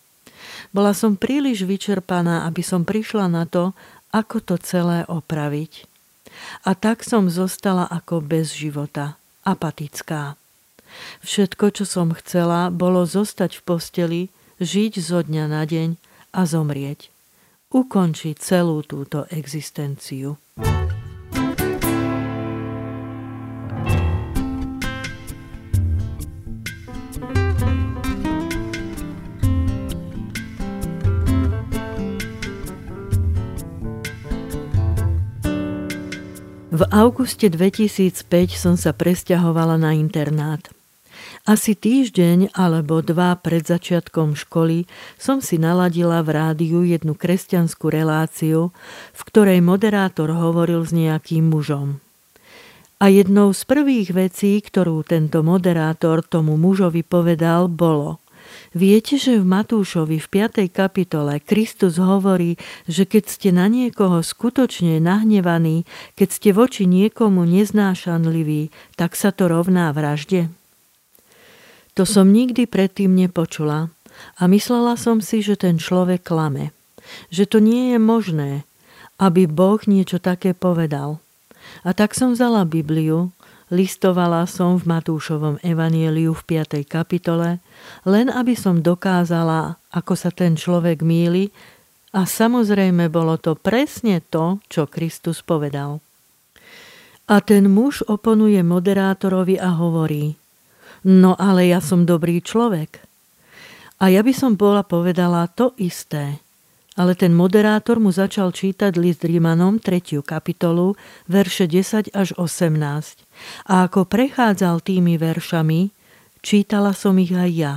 Bola 0.69 0.93
som 0.93 1.17
príliš 1.17 1.65
vyčerpaná, 1.65 2.45
aby 2.45 2.61
som 2.61 2.85
prišla 2.85 3.25
na 3.25 3.49
to, 3.49 3.73
ako 4.13 4.37
to 4.37 4.61
celé 4.61 5.01
opraviť. 5.09 5.89
A 6.61 6.77
tak 6.77 7.01
som 7.01 7.25
zostala 7.25 7.89
ako 7.89 8.21
bez 8.21 8.53
života, 8.53 9.17
apatická. 9.49 10.37
Všetko, 11.25 11.73
čo 11.73 11.89
som 11.89 12.13
chcela, 12.13 12.69
bolo 12.69 13.01
zostať 13.01 13.57
v 13.57 13.65
posteli, 13.65 14.21
žiť 14.61 15.01
zo 15.01 15.25
dňa 15.25 15.45
na 15.49 15.65
deň 15.65 15.97
a 16.37 16.45
zomrieť. 16.45 17.09
Ukončiť 17.73 18.37
celú 18.37 18.85
túto 18.85 19.25
existenciu. 19.33 20.37
V 36.77 36.85
auguste 36.93 37.49
2005 37.49 38.53
som 38.53 38.77
sa 38.77 38.93
presťahovala 38.93 39.81
na 39.81 39.97
internát. 39.97 40.76
Asi 41.47 41.79
týždeň 41.79 42.51
alebo 42.59 42.99
dva 42.99 43.31
pred 43.39 43.63
začiatkom 43.63 44.35
školy 44.35 44.83
som 45.15 45.39
si 45.39 45.55
naladila 45.55 46.19
v 46.19 46.35
rádiu 46.35 46.83
jednu 46.83 47.15
kresťanskú 47.15 47.87
reláciu, 47.87 48.75
v 49.15 49.21
ktorej 49.31 49.63
moderátor 49.63 50.27
hovoril 50.35 50.83
s 50.83 50.91
nejakým 50.91 51.47
mužom. 51.47 52.03
A 52.99 53.07
jednou 53.07 53.55
z 53.55 53.63
prvých 53.63 54.11
vecí, 54.11 54.59
ktorú 54.59 55.07
tento 55.07 55.39
moderátor 55.39 56.19
tomu 56.19 56.59
mužovi 56.59 57.07
povedal, 57.07 57.71
bolo– 57.71 58.19
Viete, 58.71 59.19
že 59.19 59.39
v 59.39 59.45
Matúšovi 59.47 60.23
v 60.23 60.27
5. 60.27 60.71
kapitole 60.71 61.43
Kristus 61.43 61.99
hovorí, 61.99 62.55
že 62.87 63.03
keď 63.03 63.23
ste 63.27 63.49
na 63.51 63.67
niekoho 63.67 64.23
skutočne 64.23 65.03
nahnevaní, 65.03 65.83
keď 66.15 66.29
ste 66.31 66.49
voči 66.55 66.87
niekomu 66.87 67.43
neznášanliví, 67.43 68.71
tak 68.95 69.19
sa 69.19 69.35
to 69.35 69.51
rovná 69.51 69.91
vražde? 69.91 70.47
To 71.97 72.05
som 72.05 72.29
nikdy 72.29 72.69
predtým 72.69 73.17
nepočula 73.17 73.89
a 74.37 74.43
myslela 74.45 74.93
som 75.01 75.17
si, 75.17 75.41
že 75.41 75.57
ten 75.57 75.81
človek 75.81 76.21
klame. 76.21 76.69
Že 77.33 77.43
to 77.49 77.57
nie 77.57 77.93
je 77.95 77.99
možné, 77.99 78.51
aby 79.17 79.49
Boh 79.49 79.81
niečo 79.89 80.21
také 80.21 80.53
povedal. 80.53 81.17
A 81.81 81.97
tak 81.97 82.13
som 82.13 82.37
vzala 82.37 82.69
Bibliu 82.69 83.33
Listovala 83.67 84.47
som 84.47 84.79
v 84.79 84.87
Matúšovom 84.87 85.59
evanieliu 85.59 86.31
v 86.31 86.63
5. 86.63 86.87
kapitole, 86.87 87.59
len 88.07 88.31
aby 88.31 88.55
som 88.55 88.79
dokázala, 88.79 89.75
ako 89.91 90.15
sa 90.15 90.31
ten 90.31 90.55
človek 90.55 91.03
míli 91.03 91.51
a 92.15 92.23
samozrejme 92.23 93.11
bolo 93.11 93.35
to 93.35 93.59
presne 93.59 94.23
to, 94.31 94.63
čo 94.71 94.87
Kristus 94.87 95.43
povedal. 95.43 95.99
A 97.27 97.43
ten 97.43 97.67
muž 97.67 98.07
oponuje 98.07 98.63
moderátorovi 98.63 99.59
a 99.59 99.75
hovorí, 99.75 100.39
no 101.05 101.37
ale 101.37 101.69
ja 101.69 101.83
som 101.83 102.07
dobrý 102.07 102.41
človek. 102.41 103.03
A 103.97 104.13
ja 104.13 104.21
by 104.21 104.33
som 104.33 104.53
bola 104.55 104.85
povedala 104.85 105.49
to 105.51 105.73
isté– 105.77 106.37
ale 106.97 107.13
ten 107.13 107.29
moderátor 107.37 108.01
mu 108.01 108.09
začal 108.09 108.49
čítať 108.49 108.97
list 108.97 109.21
Rímanom 109.21 109.77
3. 109.77 110.17
kapitolu, 110.25 110.97
verše 111.29 111.69
10 111.69 112.09
až 112.09 112.33
18. 112.41 112.73
A 113.69 113.85
ako 113.85 114.09
prechádzal 114.09 114.81
tými 114.81 115.21
veršami, 115.21 115.93
čítala 116.41 116.97
som 116.97 117.13
ich 117.21 117.29
aj 117.29 117.51
ja. 117.53 117.73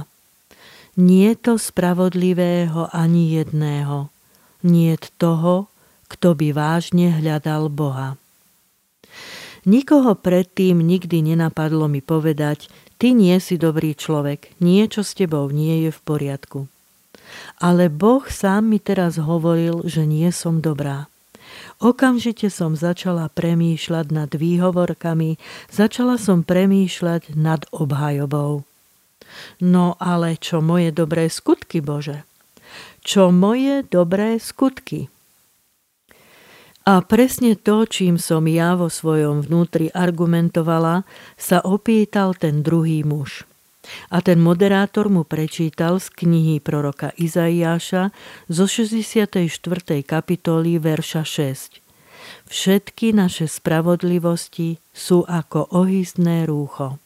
Nie 0.97 1.37
to 1.37 1.61
spravodlivého 1.61 2.89
ani 2.97 3.37
jedného. 3.37 4.09
Nie 4.65 4.97
toho, 5.21 5.69
kto 6.09 6.33
by 6.33 6.57
vážne 6.57 7.13
hľadal 7.21 7.69
Boha. 7.69 8.17
Nikoho 9.69 10.17
predtým 10.17 10.81
nikdy 10.81 11.21
nenapadlo 11.21 11.93
mi 11.93 12.01
povedať, 12.01 12.73
ty 13.01 13.17
nie 13.17 13.41
si 13.41 13.57
dobrý 13.57 13.97
človek, 13.97 14.61
niečo 14.61 15.01
s 15.01 15.17
tebou 15.17 15.49
nie 15.49 15.89
je 15.89 15.91
v 15.91 16.01
poriadku. 16.05 16.61
Ale 17.57 17.89
Boh 17.89 18.29
sám 18.29 18.69
mi 18.69 18.79
teraz 18.79 19.17
hovoril, 19.17 19.81
že 19.89 20.05
nie 20.05 20.29
som 20.29 20.61
dobrá. 20.61 21.09
Okamžite 21.81 22.53
som 22.53 22.77
začala 22.77 23.33
premýšľať 23.33 24.07
nad 24.13 24.31
výhovorkami, 24.37 25.41
začala 25.73 26.21
som 26.21 26.45
premýšľať 26.45 27.35
nad 27.41 27.65
obhajobou. 27.73 28.69
No 29.65 29.97
ale 29.97 30.37
čo 30.37 30.61
moje 30.61 30.93
dobré 30.93 31.33
skutky, 31.33 31.81
Bože? 31.81 32.29
Čo 33.01 33.33
moje 33.33 33.81
dobré 33.89 34.37
skutky? 34.37 35.09
A 36.89 37.05
presne 37.05 37.61
to, 37.61 37.85
čím 37.85 38.17
som 38.17 38.49
ja 38.49 38.73
vo 38.73 38.89
svojom 38.89 39.45
vnútri 39.45 39.93
argumentovala, 39.93 41.05
sa 41.37 41.61
opýtal 41.61 42.33
ten 42.33 42.65
druhý 42.65 43.05
muž. 43.05 43.45
A 44.09 44.21
ten 44.25 44.41
moderátor 44.41 45.09
mu 45.09 45.25
prečítal 45.25 46.01
z 46.01 46.09
knihy 46.13 46.61
proroka 46.61 47.13
Izaiáša 47.17 48.13
zo 48.49 48.65
64. 48.65 49.51
kapitoly 50.05 50.77
verša 50.81 51.23
6. 51.25 51.81
Všetky 52.49 53.17
naše 53.17 53.49
spravodlivosti 53.49 54.79
sú 54.93 55.25
ako 55.27 55.73
ohyzdné 55.73 56.45
rúcho. 56.45 57.01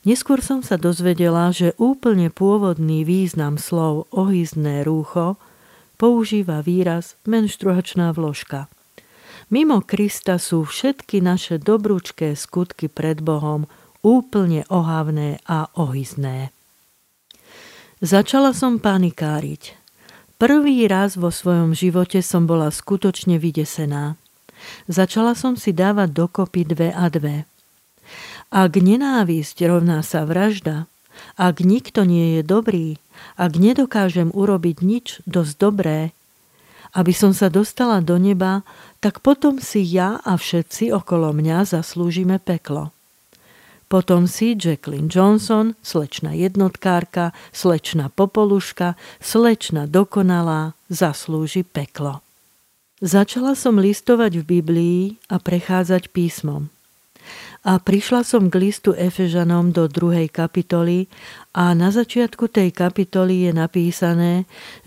Neskôr 0.00 0.40
som 0.40 0.64
sa 0.64 0.80
dozvedela, 0.80 1.52
že 1.52 1.76
úplne 1.76 2.32
pôvodný 2.32 3.04
význam 3.04 3.60
slov 3.60 4.08
ohyzdné 4.08 4.80
rúcho 4.88 5.36
používa 6.00 6.64
výraz 6.64 7.20
menštruačná 7.28 8.16
vložka. 8.16 8.72
Mimo 9.52 9.84
Krista 9.84 10.40
sú 10.40 10.64
všetky 10.64 11.20
naše 11.20 11.60
dobrúčké 11.60 12.32
skutky 12.32 12.88
pred 12.88 13.20
Bohom 13.20 13.68
úplne 14.00 14.64
ohavné 14.72 15.44
a 15.44 15.68
ohyzné. 15.76 16.48
Začala 18.00 18.56
som 18.56 18.80
panikáriť. 18.80 19.76
Prvý 20.40 20.88
raz 20.88 21.20
vo 21.20 21.28
svojom 21.28 21.76
živote 21.76 22.24
som 22.24 22.48
bola 22.48 22.72
skutočne 22.72 23.36
vydesená. 23.36 24.16
Začala 24.88 25.36
som 25.36 25.52
si 25.52 25.76
dávať 25.76 26.16
dokopy 26.16 26.64
dve 26.64 26.88
a 26.96 27.12
dve. 27.12 27.44
Ak 28.48 28.72
nenávisť 28.72 29.68
rovná 29.68 30.00
sa 30.00 30.24
vražda, 30.24 30.88
ak 31.36 31.60
nikto 31.60 32.08
nie 32.08 32.40
je 32.40 32.42
dobrý, 32.42 32.96
ak 33.40 33.52
nedokážem 33.56 34.30
urobiť 34.34 34.76
nič 34.84 35.06
dosť 35.24 35.54
dobré, 35.58 35.98
aby 36.94 37.14
som 37.14 37.30
sa 37.30 37.46
dostala 37.46 38.02
do 38.02 38.18
neba, 38.18 38.66
tak 38.98 39.22
potom 39.22 39.62
si 39.62 39.86
ja 39.86 40.18
a 40.26 40.34
všetci 40.34 40.90
okolo 40.90 41.30
mňa 41.30 41.78
zaslúžime 41.78 42.42
peklo. 42.42 42.90
Potom 43.90 44.30
si 44.30 44.54
Jacqueline 44.54 45.10
Johnson, 45.10 45.74
slečna 45.82 46.30
jednotkárka, 46.30 47.34
slečna 47.50 48.06
popoluška, 48.14 48.94
slečna 49.18 49.90
dokonalá, 49.90 50.78
zaslúži 50.86 51.66
peklo. 51.66 52.22
Začala 53.02 53.58
som 53.58 53.82
listovať 53.82 54.42
v 54.42 54.44
Biblii 54.46 55.00
a 55.26 55.42
prechádzať 55.42 56.14
písmom. 56.14 56.70
A 57.60 57.76
prišla 57.76 58.24
som 58.24 58.48
k 58.48 58.56
listu 58.56 58.96
Efežanom 58.96 59.68
do 59.76 59.84
druhej 59.84 60.32
kapitoly 60.32 61.12
a 61.52 61.76
na 61.76 61.92
začiatku 61.92 62.48
tej 62.48 62.72
kapitoly 62.72 63.44
je 63.48 63.52
napísané, 63.52 64.32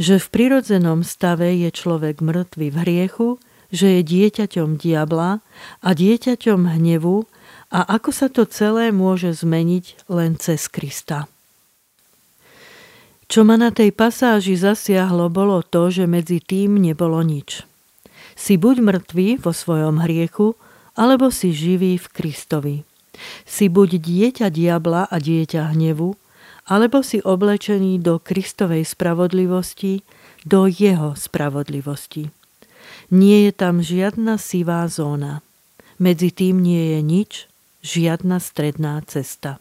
že 0.02 0.18
v 0.18 0.28
prirodzenom 0.34 1.06
stave 1.06 1.54
je 1.54 1.70
človek 1.70 2.26
mŕtvy 2.26 2.68
v 2.74 2.78
hriechu, 2.82 3.30
že 3.70 3.98
je 3.98 4.02
dieťaťom 4.02 4.82
diabla 4.82 5.46
a 5.86 5.90
dieťaťom 5.94 6.74
hnevu 6.78 7.30
a 7.74 7.80
ako 7.98 8.10
sa 8.10 8.30
to 8.30 8.46
celé 8.50 8.90
môže 8.90 9.34
zmeniť 9.46 10.10
len 10.10 10.38
cez 10.38 10.66
Krista. 10.70 11.30
Čo 13.30 13.42
ma 13.42 13.58
na 13.58 13.74
tej 13.74 13.90
pasáži 13.90 14.54
zasiahlo, 14.54 15.26
bolo 15.34 15.66
to, 15.66 15.90
že 15.90 16.06
medzi 16.06 16.38
tým 16.38 16.78
nebolo 16.78 17.18
nič. 17.26 17.66
Si 18.38 18.62
buď 18.62 18.82
mŕtvý 18.82 19.42
vo 19.42 19.50
svojom 19.50 20.06
hriechu, 20.06 20.54
alebo 20.94 21.34
si 21.34 21.54
živý 21.54 21.98
v 21.98 22.08
Kristovi. 22.10 22.76
Si 23.46 23.70
buď 23.70 24.02
dieťa 24.02 24.48
diabla 24.50 25.10
a 25.10 25.16
dieťa 25.22 25.74
hnevu, 25.74 26.18
alebo 26.70 27.04
si 27.04 27.20
oblečený 27.20 28.00
do 28.00 28.18
Kristovej 28.24 28.88
spravodlivosti, 28.88 30.02
do 30.48 30.66
jeho 30.68 31.14
spravodlivosti. 31.14 32.32
Nie 33.12 33.50
je 33.50 33.54
tam 33.54 33.84
žiadna 33.84 34.40
sivá 34.40 34.88
zóna. 34.88 35.44
Medzi 36.00 36.32
tým 36.32 36.64
nie 36.64 36.98
je 36.98 37.00
nič, 37.04 37.32
žiadna 37.84 38.40
stredná 38.40 39.04
cesta. 39.06 39.60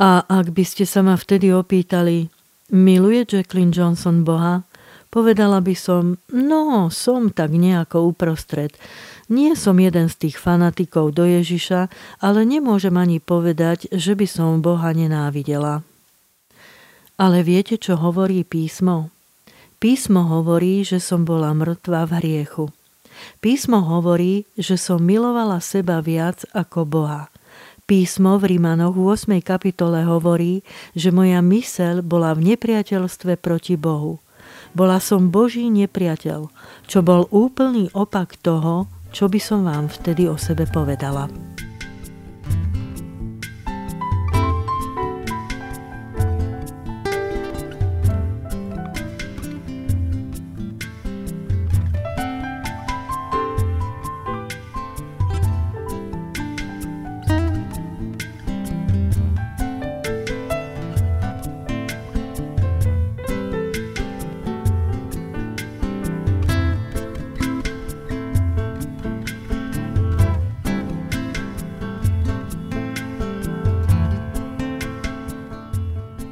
A 0.00 0.26
ak 0.26 0.50
by 0.50 0.64
ste 0.66 0.84
sa 0.88 1.06
ma 1.06 1.14
vtedy 1.14 1.54
opýtali, 1.54 2.26
miluje 2.74 3.22
Jacqueline 3.22 3.70
Johnson 3.70 4.26
Boha? 4.26 4.66
Povedala 5.14 5.62
by 5.62 5.74
som, 5.78 6.18
no, 6.34 6.90
som 6.90 7.30
tak 7.30 7.54
nejako 7.54 8.10
uprostred. 8.10 8.74
Nie 9.32 9.56
som 9.56 9.80
jeden 9.80 10.12
z 10.12 10.28
tých 10.28 10.36
fanatikov 10.36 11.16
do 11.16 11.24
Ježiša, 11.24 11.88
ale 12.20 12.44
nemôžem 12.44 12.92
ani 12.92 13.24
povedať, 13.24 13.88
že 13.88 14.12
by 14.12 14.26
som 14.28 14.60
Boha 14.60 14.92
nenávidela. 14.92 15.80
Ale 17.16 17.40
viete, 17.46 17.80
čo 17.80 17.96
hovorí 17.96 18.44
písmo? 18.44 19.08
Písmo 19.80 20.28
hovorí, 20.28 20.84
že 20.84 21.00
som 21.00 21.24
bola 21.24 21.56
mŕtva 21.56 22.04
v 22.08 22.12
hriechu. 22.20 22.64
Písmo 23.40 23.80
hovorí, 23.80 24.44
že 24.58 24.74
som 24.74 25.00
milovala 25.00 25.62
seba 25.62 26.02
viac 26.02 26.44
ako 26.52 26.84
Boha. 26.84 27.30
Písmo 27.84 28.40
v 28.40 28.56
Rímanoch 28.56 28.96
8. 28.96 29.44
kapitole 29.44 30.08
hovorí, 30.08 30.64
že 30.96 31.12
moja 31.12 31.44
myseľ 31.44 32.00
bola 32.00 32.32
v 32.32 32.56
nepriateľstve 32.56 33.36
proti 33.36 33.76
Bohu. 33.76 34.24
Bola 34.72 34.98
som 34.98 35.28
Boží 35.28 35.68
nepriateľ, 35.68 36.48
čo 36.88 36.98
bol 37.04 37.28
úplný 37.28 37.92
opak 37.92 38.40
toho, 38.40 38.88
čo 39.14 39.30
by 39.30 39.38
som 39.38 39.62
vám 39.62 39.86
vtedy 39.86 40.26
o 40.26 40.34
sebe 40.34 40.66
povedala. 40.66 41.30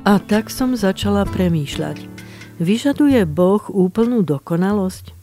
A 0.03 0.19
tak 0.19 0.51
som 0.51 0.75
začala 0.75 1.23
premýšľať. 1.23 2.11
Vyžaduje 2.59 3.23
Boh 3.23 3.63
úplnú 3.71 4.27
dokonalosť? 4.27 5.15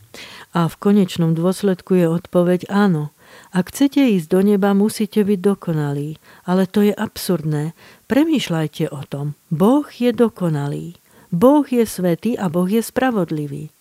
A 0.56 0.72
v 0.72 0.76
konečnom 0.80 1.36
dôsledku 1.36 2.00
je 2.00 2.08
odpoveď 2.08 2.72
áno. 2.72 3.12
Ak 3.52 3.76
chcete 3.76 4.00
ísť 4.00 4.32
do 4.32 4.40
neba, 4.40 4.72
musíte 4.72 5.28
byť 5.28 5.40
dokonalí. 5.44 6.16
Ale 6.48 6.64
to 6.64 6.88
je 6.88 6.96
absurdné. 6.96 7.76
Premýšľajte 8.08 8.88
o 8.96 9.04
tom. 9.04 9.36
Boh 9.52 9.84
je 9.84 10.16
dokonalý. 10.16 10.96
Boh 11.28 11.68
je 11.68 11.84
svetý 11.84 12.40
a 12.40 12.48
Boh 12.48 12.72
je 12.72 12.80
spravodlivý. 12.80 13.76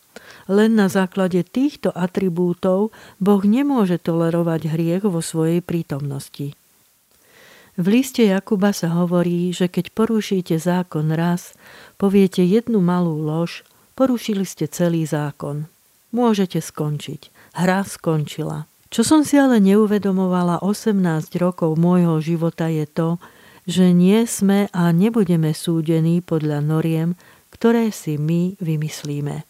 Len 0.50 0.74
na 0.74 0.90
základe 0.90 1.46
týchto 1.46 1.94
atribútov 1.94 2.90
Boh 3.22 3.42
nemôže 3.46 4.02
tolerovať 4.02 4.74
hriech 4.74 5.06
vo 5.06 5.22
svojej 5.22 5.62
prítomnosti. 5.62 6.58
V 7.78 7.86
liste 7.86 8.26
Jakuba 8.26 8.74
sa 8.74 8.90
hovorí, 8.90 9.54
že 9.54 9.70
keď 9.70 9.94
porušíte 9.94 10.58
zákon 10.58 11.14
raz, 11.14 11.54
poviete 11.94 12.42
jednu 12.42 12.82
malú 12.82 13.22
lož, 13.22 13.62
porušili 13.94 14.42
ste 14.42 14.66
celý 14.66 15.06
zákon. 15.06 15.70
Môžete 16.10 16.58
skončiť. 16.58 17.54
Hra 17.54 17.86
skončila. 17.86 18.66
Čo 18.90 19.06
som 19.06 19.20
si 19.22 19.38
ale 19.38 19.62
neuvedomovala 19.62 20.58
18 20.58 21.30
rokov 21.38 21.78
môjho 21.78 22.18
života 22.18 22.66
je 22.66 22.82
to, 22.90 23.22
že 23.68 23.94
nie 23.94 24.26
sme 24.26 24.66
a 24.74 24.90
nebudeme 24.90 25.54
súdení 25.54 26.18
podľa 26.18 26.58
noriem, 26.58 27.14
ktoré 27.54 27.94
si 27.94 28.18
my 28.18 28.58
vymyslíme. 28.58 29.46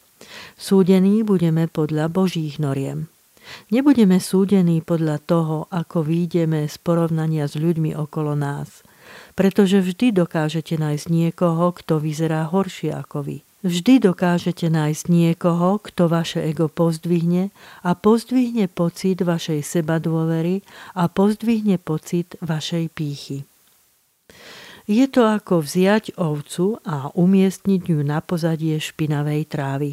Súdení 0.61 1.25
budeme 1.25 1.65
podľa 1.65 2.13
Božích 2.13 2.61
noriem. 2.61 3.09
Nebudeme 3.69 4.19
súdení 4.19 4.81
podľa 4.81 5.19
toho, 5.23 5.57
ako 5.69 6.05
výjdeme 6.05 6.65
z 6.69 6.77
porovnania 6.81 7.45
s 7.45 7.59
ľuďmi 7.59 7.93
okolo 7.97 8.33
nás, 8.33 8.83
pretože 9.37 9.81
vždy 9.85 10.15
dokážete 10.15 10.81
nájsť 10.81 11.07
niekoho, 11.09 11.73
kto 11.77 12.01
vyzerá 12.01 12.49
horšie 12.49 12.93
ako 12.93 13.25
vy. 13.25 13.37
Vždy 13.59 13.99
dokážete 13.99 14.71
nájsť 14.71 15.05
niekoho, 15.11 15.83
kto 15.83 16.07
vaše 16.07 16.39
ego 16.47 16.71
pozdvihne 16.71 17.51
a 17.83 17.91
pozdvihne 17.99 18.71
pocit 18.71 19.19
vašej 19.19 19.67
sebadôvery 19.67 20.63
a 20.95 21.11
pozdvihne 21.11 21.83
pocit 21.83 22.39
vašej 22.39 22.87
pýchy. 22.95 23.43
Je 24.89 25.05
to 25.11 25.27
ako 25.27 25.61
vziať 25.61 26.17
ovcu 26.17 26.81
a 26.87 27.13
umiestniť 27.13 27.83
ju 27.93 28.01
na 28.01 28.23
pozadie 28.23 28.79
špinavej 28.81 29.43
trávy. 29.51 29.91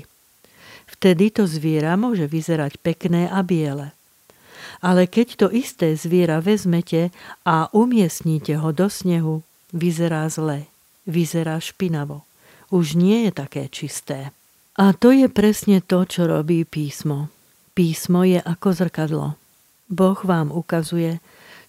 Vtedy 0.96 1.28
to 1.36 1.44
zviera 1.44 2.00
môže 2.00 2.24
vyzerať 2.24 2.80
pekné 2.80 3.28
a 3.28 3.44
biele. 3.44 3.92
Ale 4.80 5.12
keď 5.12 5.28
to 5.36 5.48
isté 5.52 6.00
zviera 6.00 6.40
vezmete 6.40 7.12
a 7.44 7.68
umiestnite 7.76 8.56
ho 8.56 8.72
do 8.72 8.88
snehu, 8.88 9.44
vyzerá 9.76 10.24
zle, 10.32 10.72
vyzerá 11.04 11.60
špinavo. 11.60 12.24
Už 12.72 12.96
nie 12.96 13.28
je 13.28 13.32
také 13.36 13.68
čisté. 13.68 14.32
A 14.80 14.96
to 14.96 15.12
je 15.12 15.28
presne 15.28 15.84
to, 15.84 16.08
čo 16.08 16.32
robí 16.32 16.64
písmo. 16.64 17.28
Písmo 17.76 18.24
je 18.24 18.40
ako 18.40 18.68
zrkadlo. 18.72 19.28
Boh 19.92 20.20
vám 20.24 20.50
ukazuje, 20.50 21.20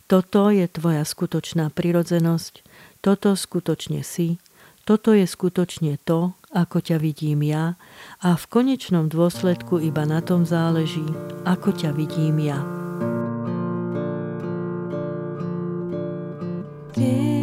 toto 0.06 0.54
je 0.54 0.70
tvoja 0.70 1.02
skutočná 1.02 1.74
prirodzenosť, 1.74 2.62
toto 3.02 3.34
skutočne 3.34 4.06
si, 4.06 4.38
toto 4.86 5.10
je 5.10 5.26
skutočne 5.26 5.98
to, 6.06 6.35
ako 6.56 6.80
ťa 6.80 6.96
vidím 6.96 7.44
ja 7.44 7.76
a 8.24 8.32
v 8.32 8.44
konečnom 8.48 9.12
dôsledku 9.12 9.76
iba 9.84 10.08
na 10.08 10.24
tom 10.24 10.48
záleží, 10.48 11.04
ako 11.44 11.76
ťa 11.76 11.92
vidím 11.92 12.40
ja. 12.40 12.64
This 16.96 17.35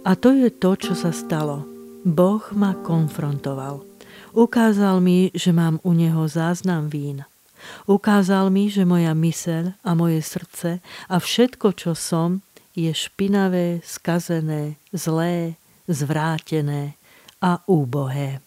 A 0.00 0.16
to 0.16 0.32
je 0.32 0.48
to, 0.48 0.80
čo 0.80 0.96
sa 0.96 1.12
stalo. 1.12 1.68
Boh 2.08 2.40
ma 2.56 2.72
konfrontoval. 2.72 3.84
Ukázal 4.32 5.04
mi, 5.04 5.28
že 5.36 5.52
mám 5.52 5.76
u 5.84 5.92
neho 5.92 6.24
záznam 6.24 6.88
vín. 6.88 7.28
Ukázal 7.84 8.48
mi, 8.48 8.72
že 8.72 8.88
moja 8.88 9.12
myseľ 9.12 9.76
a 9.84 9.90
moje 9.92 10.24
srdce 10.24 10.80
a 11.04 11.16
všetko, 11.20 11.76
čo 11.76 11.92
som, 11.92 12.40
je 12.72 12.88
špinavé, 12.88 13.84
skazené, 13.84 14.80
zlé, 14.88 15.60
zvrátené 15.84 16.96
a 17.44 17.60
úbohé. 17.68 18.40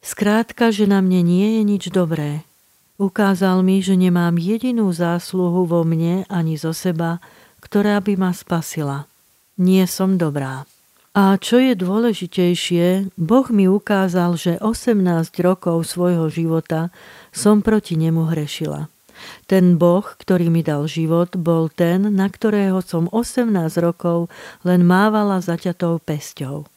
Skrátka, 0.00 0.72
že 0.72 0.88
na 0.88 1.04
mne 1.04 1.20
nie 1.20 1.60
je 1.60 1.62
nič 1.68 1.84
dobré. 1.92 2.48
Ukázal 2.96 3.60
mi, 3.60 3.84
že 3.84 3.92
nemám 3.92 4.40
jedinú 4.40 4.88
zásluhu 4.88 5.68
vo 5.68 5.84
mne 5.84 6.24
ani 6.32 6.56
zo 6.56 6.72
seba, 6.72 7.20
ktorá 7.60 8.00
by 8.00 8.16
ma 8.16 8.32
spasila. 8.32 9.04
Nie 9.60 9.84
som 9.84 10.16
dobrá. 10.16 10.64
A 11.18 11.34
čo 11.34 11.58
je 11.58 11.74
dôležitejšie, 11.74 13.10
Boh 13.18 13.46
mi 13.50 13.66
ukázal, 13.66 14.38
že 14.38 14.54
18 14.62 15.34
rokov 15.42 15.82
svojho 15.90 16.30
života 16.30 16.94
som 17.34 17.58
proti 17.58 17.98
nemu 17.98 18.30
hrešila. 18.30 18.86
Ten 19.50 19.82
Boh, 19.82 20.06
ktorý 20.06 20.46
mi 20.46 20.62
dal 20.62 20.86
život, 20.86 21.34
bol 21.34 21.74
ten, 21.74 22.14
na 22.14 22.30
ktorého 22.30 22.78
som 22.86 23.10
18 23.10 23.50
rokov 23.82 24.30
len 24.62 24.86
mávala 24.86 25.42
zaťatou 25.42 25.98
pesťou. 25.98 26.70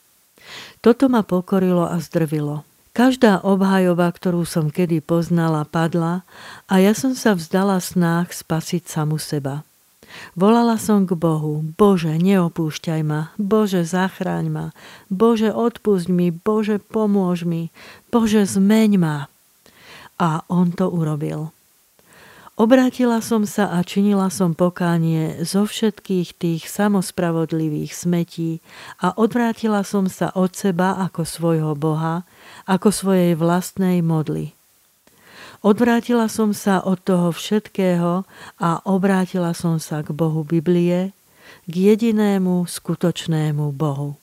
Toto 0.81 1.05
ma 1.05 1.21
pokorilo 1.21 1.85
a 1.85 2.01
zdrvilo. 2.01 2.65
Každá 2.97 3.45
obhajoba, 3.45 4.09
ktorú 4.09 4.41
som 4.49 4.73
kedy 4.73 5.05
poznala, 5.05 5.69
padla 5.69 6.25
a 6.65 6.81
ja 6.81 6.97
som 6.97 7.13
sa 7.13 7.37
vzdala 7.37 7.77
snách 7.77 8.33
spasiť 8.33 8.89
samu 8.89 9.21
seba. 9.21 9.61
Volala 10.33 10.79
som 10.79 11.03
k 11.03 11.17
Bohu, 11.17 11.65
Bože, 11.75 12.15
neopúšťaj 12.15 13.01
ma, 13.03 13.35
Bože, 13.35 13.83
zachráň 13.83 14.45
ma, 14.47 14.65
Bože, 15.11 15.51
odpusť 15.51 16.07
mi, 16.07 16.31
Bože, 16.31 16.79
pomôž 16.79 17.43
mi, 17.43 17.73
Bože, 18.09 18.47
zmeň 18.47 18.91
ma. 18.99 19.27
A 20.21 20.45
on 20.47 20.71
to 20.71 20.87
urobil. 20.87 21.51
Obrátila 22.61 23.25
som 23.25 23.41
sa 23.49 23.73
a 23.73 23.81
činila 23.81 24.29
som 24.29 24.53
pokánie 24.53 25.41
zo 25.41 25.65
všetkých 25.65 26.37
tých 26.37 26.61
samospravodlivých 26.69 27.89
smetí 27.89 28.61
a 29.01 29.17
odvrátila 29.17 29.81
som 29.81 30.05
sa 30.05 30.29
od 30.37 30.53
seba 30.53 30.93
ako 31.01 31.25
svojho 31.25 31.73
Boha, 31.73 32.21
ako 32.69 32.93
svojej 32.93 33.33
vlastnej 33.33 34.05
modly. 34.05 34.53
Odvrátila 35.61 36.25
som 36.25 36.57
sa 36.57 36.81
od 36.81 37.05
toho 37.05 37.29
všetkého 37.29 38.25
a 38.57 38.69
obrátila 38.81 39.53
som 39.53 39.77
sa 39.77 40.01
k 40.01 40.09
Bohu 40.09 40.41
Biblie, 40.41 41.13
k 41.69 41.73
jedinému 41.73 42.65
skutočnému 42.65 43.69
Bohu. 43.69 44.17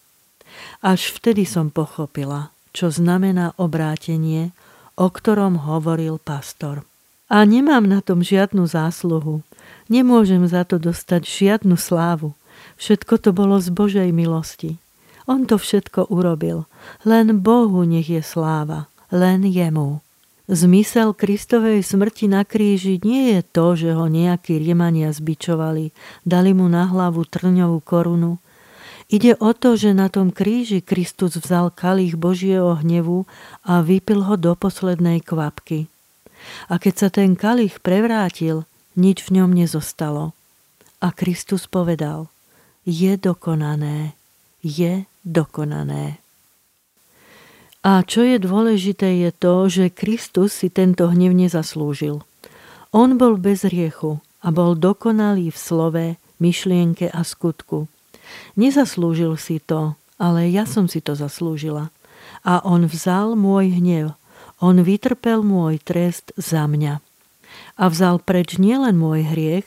Až 0.83 1.15
vtedy 1.15 1.47
som 1.47 1.71
pochopila, 1.71 2.51
čo 2.75 2.91
znamená 2.91 3.55
obrátenie, 3.55 4.51
o 4.99 5.07
ktorom 5.07 5.63
hovoril 5.63 6.19
pastor. 6.19 6.83
A 7.31 7.47
nemám 7.47 7.87
na 7.87 8.03
tom 8.03 8.19
žiadnu 8.19 8.67
zásluhu. 8.67 9.47
Nemôžem 9.87 10.43
za 10.51 10.67
to 10.67 10.83
dostať 10.83 11.23
žiadnu 11.23 11.79
slávu. 11.79 12.35
Všetko 12.83 13.15
to 13.23 13.31
bolo 13.31 13.63
z 13.63 13.71
Božej 13.71 14.11
milosti. 14.11 14.83
On 15.31 15.47
to 15.47 15.55
všetko 15.61 16.11
urobil. 16.11 16.67
Len 17.07 17.39
Bohu 17.45 17.87
nech 17.87 18.11
je 18.11 18.25
sláva. 18.25 18.91
Len 19.15 19.47
jemu. 19.47 20.03
Zmysel 20.49 21.13
Kristovej 21.13 21.85
smrti 21.85 22.25
na 22.25 22.41
kríži 22.41 22.97
nie 23.05 23.37
je 23.37 23.41
to, 23.45 23.77
že 23.77 23.93
ho 23.93 24.09
nejakí 24.09 24.57
riemania 24.57 25.13
zbičovali, 25.13 25.93
dali 26.25 26.57
mu 26.57 26.65
na 26.73 26.89
hlavu 26.89 27.21
trňovú 27.29 27.85
korunu. 27.85 28.41
Ide 29.13 29.37
o 29.45 29.53
to, 29.53 29.77
že 29.77 29.93
na 29.93 30.09
tom 30.09 30.33
kríži 30.33 30.81
Kristus 30.81 31.37
vzal 31.37 31.69
kalich 31.69 32.17
Božieho 32.17 32.81
hnevu 32.81 33.29
a 33.61 33.85
vypil 33.85 34.25
ho 34.25 34.41
do 34.41 34.57
poslednej 34.57 35.21
kvapky. 35.21 35.85
A 36.73 36.81
keď 36.81 36.95
sa 36.97 37.09
ten 37.13 37.37
kalich 37.37 37.85
prevrátil, 37.85 38.65
nič 38.97 39.29
v 39.29 39.45
ňom 39.45 39.53
nezostalo. 39.53 40.33
A 41.05 41.13
Kristus 41.13 41.69
povedal, 41.69 42.33
je 42.89 43.21
dokonané, 43.21 44.17
je 44.65 45.05
dokonané. 45.29 46.25
A 47.89 48.05
čo 48.05 48.21
je 48.21 48.37
dôležité 48.37 49.17
je 49.25 49.31
to, 49.33 49.65
že 49.73 49.89
Kristus 49.89 50.53
si 50.53 50.69
tento 50.69 51.09
hnev 51.09 51.33
nezaslúžil. 51.33 52.21
On 52.93 53.17
bol 53.17 53.41
bez 53.41 53.65
riechu 53.65 54.21
a 54.45 54.53
bol 54.53 54.77
dokonalý 54.77 55.49
v 55.49 55.57
slove, 55.57 56.07
myšlienke 56.37 57.09
a 57.09 57.25
skutku. 57.25 57.89
Nezaslúžil 58.61 59.41
si 59.41 59.57
to, 59.65 59.97
ale 60.21 60.53
ja 60.53 60.69
som 60.69 60.85
si 60.85 61.01
to 61.01 61.17
zaslúžila. 61.17 61.89
A 62.45 62.61
on 62.61 62.85
vzal 62.85 63.33
môj 63.41 63.81
hnev, 63.81 64.13
on 64.61 64.85
vytrpel 64.85 65.41
môj 65.41 65.81
trest 65.81 66.37
za 66.37 66.69
mňa. 66.69 67.01
A 67.81 67.85
vzal 67.89 68.21
preč 68.21 68.61
nielen 68.61 69.01
môj 69.01 69.25
hriech, 69.33 69.65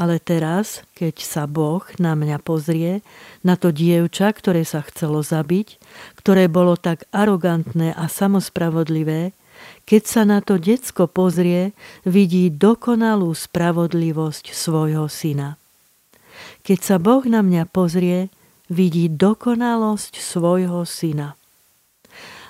Ale 0.00 0.16
teraz, 0.16 0.80
keď 0.96 1.20
sa 1.20 1.44
Boh 1.44 1.84
na 2.00 2.16
mňa 2.16 2.40
pozrie, 2.40 3.04
na 3.44 3.60
to 3.60 3.68
dievča, 3.68 4.32
ktoré 4.32 4.64
sa 4.64 4.80
chcelo 4.80 5.20
zabiť, 5.20 5.76
ktoré 6.16 6.48
bolo 6.48 6.80
tak 6.80 7.04
arogantné 7.12 7.92
a 7.92 8.08
samospravodlivé, 8.08 9.36
keď 9.84 10.02
sa 10.08 10.22
na 10.24 10.40
to 10.40 10.56
decko 10.56 11.04
pozrie, 11.04 11.76
vidí 12.08 12.48
dokonalú 12.48 13.28
spravodlivosť 13.36 14.56
svojho 14.56 15.04
syna. 15.12 15.60
Keď 16.64 16.78
sa 16.80 16.96
Boh 16.96 17.20
na 17.28 17.44
mňa 17.44 17.68
pozrie, 17.68 18.32
vidí 18.72 19.12
dokonalosť 19.12 20.16
svojho 20.16 20.80
syna. 20.88 21.36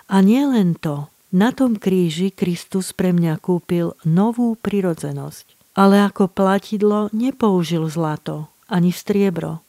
A 0.06 0.22
nie 0.22 0.46
len 0.46 0.78
to, 0.78 1.10
na 1.34 1.50
tom 1.50 1.74
kríži 1.74 2.30
Kristus 2.30 2.94
pre 2.94 3.10
mňa 3.10 3.42
kúpil 3.42 3.98
novú 4.06 4.54
prirodzenosť 4.54 5.59
ale 5.80 6.04
ako 6.04 6.28
platidlo 6.28 7.08
nepoužil 7.16 7.88
zlato 7.88 8.52
ani 8.68 8.92
striebro. 8.92 9.64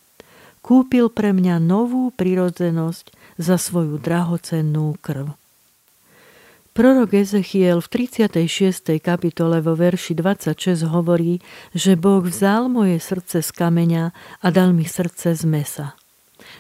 Kúpil 0.60 1.08
pre 1.08 1.32
mňa 1.32 1.63
novú 1.63 2.12
prirodzenosť 2.12 3.15
za 3.39 3.56
svoju 3.56 3.95
drahocennú 3.95 5.00
krv. 5.00 5.32
Prorok 6.71 7.15
Ezechiel 7.15 7.84
v 7.84 7.88
36. 8.08 9.00
kapitole 9.00 9.60
vo 9.63 9.76
verši 9.76 10.15
26 10.15 10.88
hovorí, 10.88 11.39
že 11.76 11.95
Boh 11.95 12.24
vzal 12.24 12.67
moje 12.67 13.00
srdce 13.00 13.43
z 13.43 13.50
kameňa 13.52 14.15
a 14.39 14.47
dal 14.52 14.71
mi 14.71 14.88
srdce 14.88 15.36
z 15.36 15.43
mesa. 15.47 16.00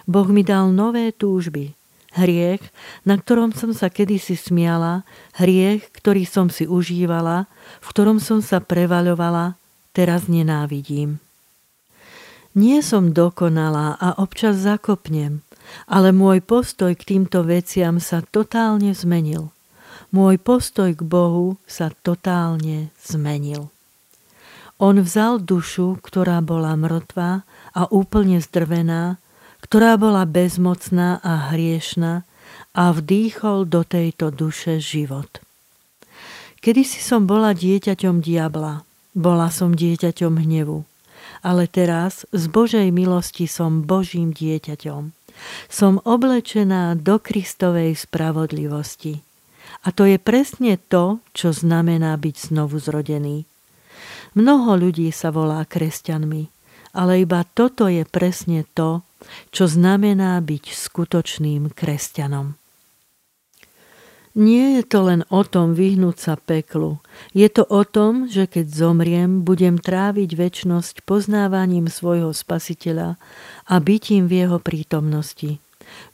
Boh 0.07 0.27
mi 0.27 0.43
dal 0.43 0.71
nové 0.75 1.11
túžby, 1.15 1.75
Hriech, 2.11 2.59
na 3.07 3.15
ktorom 3.15 3.55
som 3.55 3.71
sa 3.71 3.87
kedysi 3.87 4.35
smiala, 4.35 5.07
hriech, 5.39 5.87
ktorý 5.95 6.27
som 6.27 6.51
si 6.51 6.67
užívala, 6.67 7.47
v 7.79 7.85
ktorom 7.87 8.19
som 8.19 8.43
sa 8.43 8.59
prevaľovala, 8.59 9.55
teraz 9.95 10.27
nenávidím. 10.27 11.23
Nie 12.51 12.83
som 12.83 13.15
dokonalá 13.15 13.95
a 13.95 14.19
občas 14.19 14.59
zakopnem, 14.59 15.39
ale 15.87 16.11
môj 16.11 16.43
postoj 16.43 16.91
k 16.99 17.15
týmto 17.15 17.47
veciam 17.47 18.03
sa 18.03 18.19
totálne 18.19 18.91
zmenil. 18.91 19.55
Môj 20.11 20.35
postoj 20.35 20.91
k 20.91 20.99
Bohu 20.99 21.55
sa 21.63 21.95
totálne 22.03 22.91
zmenil. 22.99 23.71
On 24.81 24.97
vzal 24.99 25.39
dušu, 25.39 26.01
ktorá 26.03 26.43
bola 26.43 26.75
mŕtva 26.75 27.47
a 27.71 27.81
úplne 27.87 28.43
zdrvená, 28.43 29.20
ktorá 29.61 29.95
bola 29.95 30.25
bezmocná 30.25 31.21
a 31.21 31.53
hriešná 31.53 32.25
a 32.73 32.83
vdýchol 32.91 33.67
do 33.67 33.81
tejto 33.85 34.31
duše 34.31 34.79
život. 34.81 35.41
Kedy 36.61 36.85
si 36.85 37.01
som 37.01 37.25
bola 37.25 37.57
dieťaťom 37.57 38.21
diabla, 38.21 38.85
bola 39.17 39.49
som 39.49 39.73
dieťaťom 39.73 40.45
hnevu, 40.45 40.85
ale 41.41 41.65
teraz 41.65 42.23
z 42.29 42.45
Božej 42.47 42.93
milosti 42.93 43.49
som 43.49 43.81
Božím 43.81 44.29
dieťaťom. 44.31 45.09
Som 45.73 45.97
oblečená 46.05 46.93
do 47.01 47.17
Kristovej 47.17 47.97
spravodlivosti. 47.97 49.25
A 49.81 49.89
to 49.89 50.05
je 50.05 50.21
presne 50.21 50.77
to, 50.77 51.17
čo 51.33 51.49
znamená 51.49 52.13
byť 52.13 52.53
znovu 52.53 52.77
zrodený. 52.77 53.49
Mnoho 54.37 54.77
ľudí 54.77 55.09
sa 55.09 55.33
volá 55.33 55.65
kresťanmi, 55.65 56.43
ale 56.93 57.25
iba 57.25 57.41
toto 57.57 57.89
je 57.89 58.05
presne 58.05 58.69
to, 58.77 59.01
čo 59.53 59.69
znamená 59.69 60.39
byť 60.41 60.73
skutočným 60.73 61.71
kresťanom. 61.71 62.61
Nie 64.31 64.79
je 64.79 64.83
to 64.87 65.11
len 65.11 65.27
o 65.27 65.43
tom 65.43 65.75
vyhnúť 65.75 66.15
sa 66.15 66.33
peklu. 66.39 67.03
Je 67.35 67.51
to 67.51 67.67
o 67.67 67.83
tom, 67.83 68.31
že 68.31 68.47
keď 68.47 68.71
zomriem, 68.71 69.43
budem 69.43 69.75
tráviť 69.75 70.39
väčnosť 70.39 71.03
poznávaním 71.03 71.91
svojho 71.91 72.31
spasiteľa 72.31 73.19
a 73.67 73.75
bytím 73.83 74.31
v 74.31 74.47
jeho 74.47 74.57
prítomnosti. 74.63 75.59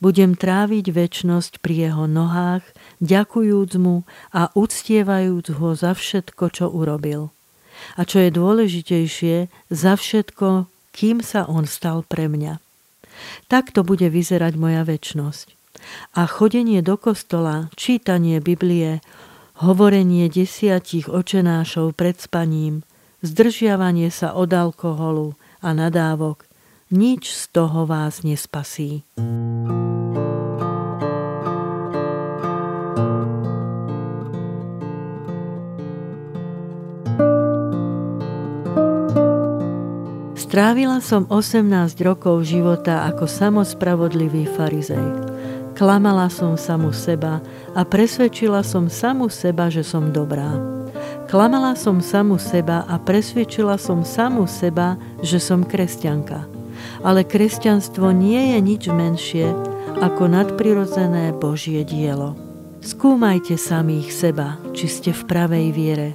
Budem 0.02 0.34
tráviť 0.34 0.89
väčnosť 0.89 1.62
pri 1.62 1.89
jeho 1.89 2.10
nohách, 2.10 2.65
ďakujúc 3.06 3.72
mu 3.78 4.02
a 4.34 4.50
uctievajúc 4.58 5.54
ho 5.62 5.78
za 5.78 5.93
všetko, 5.93 6.43
čo 6.50 6.65
urobil. 6.74 7.30
A 7.93 8.02
čo 8.02 8.17
je 8.26 8.34
dôležitejšie, 8.34 9.36
za 9.70 9.93
všetko, 9.93 10.65
kým 10.98 11.22
sa 11.22 11.46
on 11.46 11.70
stal 11.70 12.02
pre 12.02 12.26
mňa. 12.26 12.58
Takto 13.47 13.86
bude 13.86 14.10
vyzerať 14.10 14.53
moja 14.58 14.82
väčnosť. 14.84 15.53
A 16.17 16.25
chodenie 16.25 16.82
do 16.82 16.97
kostola, 16.97 17.69
čítanie 17.77 18.41
Biblie, 18.41 18.99
hovorenie 19.62 20.30
desiatich 20.30 21.10
očenášov 21.10 21.93
pred 21.93 22.17
spaním, 22.17 22.82
zdržiavanie 23.21 24.10
sa 24.10 24.34
od 24.34 24.49
alkoholu 24.53 25.38
a 25.62 25.73
nadávok, 25.73 26.45
nič 26.93 27.34
z 27.34 27.43
toho 27.53 27.86
vás 27.86 28.21
nespasí. 28.25 29.06
Strávila 40.58 40.98
som 41.06 41.30
18 41.30 41.70
rokov 42.02 42.41
života 42.41 43.06
ako 43.06 43.30
samospravodlivý 43.30 44.50
farizej. 44.58 45.06
Klamala 45.78 46.34
som 46.34 46.58
samu 46.58 46.89
seba 46.98 47.46
a 47.78 47.86
presvedčila 47.86 48.65
som 48.65 48.89
samu 48.89 49.30
seba, 49.30 49.70
že 49.70 49.86
som 49.86 50.10
dobrá. 50.10 50.50
Klamala 51.30 51.78
som 51.78 52.02
samu 52.02 52.41
seba 52.41 52.89
a 52.89 52.98
presvedčila 52.98 53.78
som 53.78 54.02
samu 54.02 54.50
seba, 54.50 54.98
že 55.22 55.38
som 55.38 55.62
kresťanka. 55.62 56.50
Ale 57.06 57.22
kresťanstvo 57.22 58.10
nie 58.10 58.58
je 58.58 58.58
nič 58.58 58.84
menšie 58.89 59.54
ako 60.02 60.26
nadprirodzené 60.26 61.38
Božie 61.38 61.86
dielo. 61.86 62.34
Skúmajte 62.82 63.62
samých 63.62 64.10
seba, 64.10 64.58
či 64.74 64.89
ste 64.89 65.13
v 65.13 65.22
pravej 65.22 65.67
viere. 65.70 66.10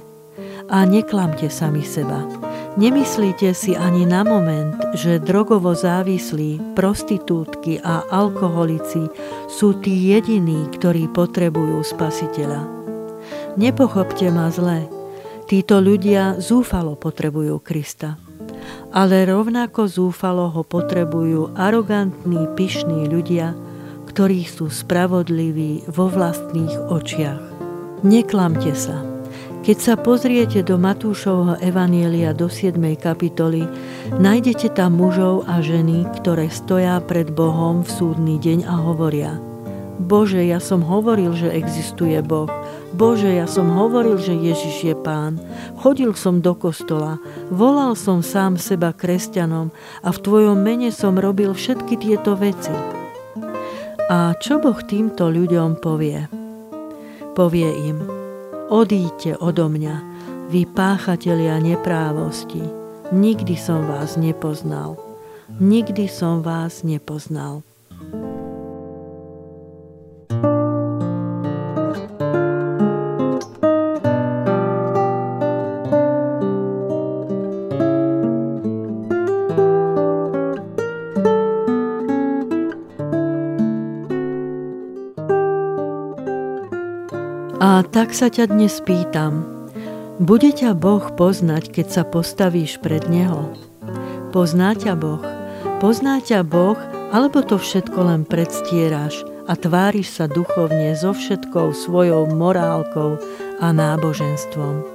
A 0.67 0.83
neklamte 0.83 1.47
sami 1.47 1.87
seba 1.87 2.42
Nemyslíte 2.73 3.53
si 3.53 3.77
ani 3.77 4.01
na 4.01 4.25
moment, 4.25 4.73
že 4.97 5.21
drogovo 5.21 5.77
závislí, 5.77 6.73
prostitútky 6.73 7.77
a 7.77 8.01
alkoholici 8.09 9.13
sú 9.45 9.77
tí 9.77 10.09
jediní, 10.09 10.65
ktorí 10.73 11.05
potrebujú 11.13 11.85
spasiteľa. 11.85 12.65
Nepochopte 13.61 14.25
ma 14.33 14.49
zle, 14.49 14.89
títo 15.45 15.77
ľudia 15.85 16.41
zúfalo 16.41 16.97
potrebujú 16.97 17.61
Krista. 17.61 18.17
Ale 18.89 19.29
rovnako 19.29 19.85
zúfalo 19.85 20.49
ho 20.49 20.65
potrebujú 20.65 21.53
arogantní, 21.53 22.49
pyšní 22.57 23.05
ľudia, 23.05 23.53
ktorí 24.09 24.49
sú 24.49 24.73
spravodliví 24.73 25.85
vo 25.93 26.09
vlastných 26.09 26.89
očiach. 26.89 27.41
Neklamte 28.01 28.73
sa. 28.73 29.12
Keď 29.63 29.79
sa 29.79 29.95
pozriete 29.95 30.59
do 30.59 30.75
Matúšovho 30.75 31.55
Evanielia 31.63 32.35
do 32.35 32.51
7. 32.51 32.75
kapitoly, 32.99 33.63
nájdete 34.11 34.75
tam 34.75 34.99
mužov 34.99 35.47
a 35.47 35.63
ženy, 35.63 36.03
ktoré 36.19 36.51
stoja 36.51 36.99
pred 36.99 37.31
Bohom 37.31 37.79
v 37.79 37.87
súdny 37.87 38.35
deň 38.43 38.67
a 38.67 38.75
hovoria 38.75 39.39
Bože, 40.03 40.43
ja 40.43 40.59
som 40.59 40.83
hovoril, 40.83 41.31
že 41.31 41.47
existuje 41.47 42.19
Boh. 42.19 42.51
Bože, 42.91 43.31
ja 43.31 43.47
som 43.47 43.71
hovoril, 43.71 44.19
že 44.19 44.35
Ježiš 44.35 44.83
je 44.83 44.95
Pán. 44.99 45.39
Chodil 45.79 46.11
som 46.11 46.43
do 46.43 46.59
kostola, 46.59 47.23
volal 47.47 47.95
som 47.95 48.19
sám 48.19 48.59
seba 48.59 48.91
kresťanom 48.91 49.71
a 50.03 50.09
v 50.11 50.21
Tvojom 50.27 50.59
mene 50.59 50.91
som 50.91 51.15
robil 51.15 51.55
všetky 51.55 52.03
tieto 52.03 52.35
veci. 52.35 52.75
A 54.11 54.35
čo 54.43 54.59
Boh 54.59 54.83
týmto 54.83 55.31
ľuďom 55.31 55.79
povie? 55.79 56.27
Povie 57.31 57.69
im, 57.87 58.22
Odíďte 58.73 59.37
odo 59.37 59.69
mňa, 59.69 59.95
vy 60.49 60.65
páchatelia 60.65 61.61
neprávosti. 61.61 62.57
Nikdy 63.13 63.53
som 63.53 63.85
vás 63.85 64.17
nepoznal. 64.17 64.97
Nikdy 65.61 66.09
som 66.09 66.41
vás 66.41 66.81
nepoznal. 66.81 67.61
A 87.73 87.81
tak 87.81 88.13
sa 88.13 88.29
ťa 88.29 88.53
dnes 88.53 88.85
pýtam, 88.85 89.49
bude 90.21 90.53
ťa 90.53 90.77
Boh 90.77 91.09
poznať, 91.17 91.73
keď 91.73 91.87
sa 91.89 92.03
postavíš 92.05 92.77
pred 92.77 93.01
Neho? 93.09 93.49
Pozná 94.29 94.77
ťa 94.77 94.93
Boh? 94.93 95.17
Pozná 95.81 96.21
ťa 96.21 96.45
Boh, 96.45 96.77
alebo 97.09 97.41
to 97.41 97.57
všetko 97.57 97.97
len 98.13 98.29
predstieraš 98.29 99.25
a 99.49 99.57
tváriš 99.57 100.21
sa 100.21 100.29
duchovne 100.29 100.93
so 100.93 101.17
všetkou 101.17 101.73
svojou 101.73 102.29
morálkou 102.29 103.17
a 103.57 103.67
náboženstvom? 103.73 104.85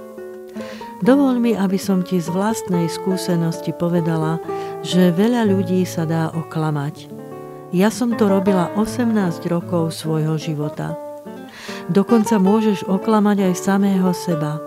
Dovol 1.02 1.42
mi, 1.42 1.58
aby 1.58 1.82
som 1.82 2.06
ti 2.06 2.22
z 2.22 2.30
vlastnej 2.30 2.86
skúsenosti 2.86 3.74
povedala, 3.74 4.38
že 4.86 5.10
veľa 5.10 5.50
ľudí 5.50 5.82
sa 5.82 6.06
dá 6.06 6.30
oklamať. 6.30 7.10
Ja 7.74 7.90
som 7.90 8.14
to 8.14 8.30
robila 8.30 8.70
18 8.78 9.10
rokov 9.50 9.98
svojho 9.98 10.38
života. 10.38 11.07
Dokonca 11.88 12.36
môžeš 12.36 12.84
oklamať 12.84 13.48
aj 13.48 13.54
samého 13.56 14.12
seba. 14.12 14.60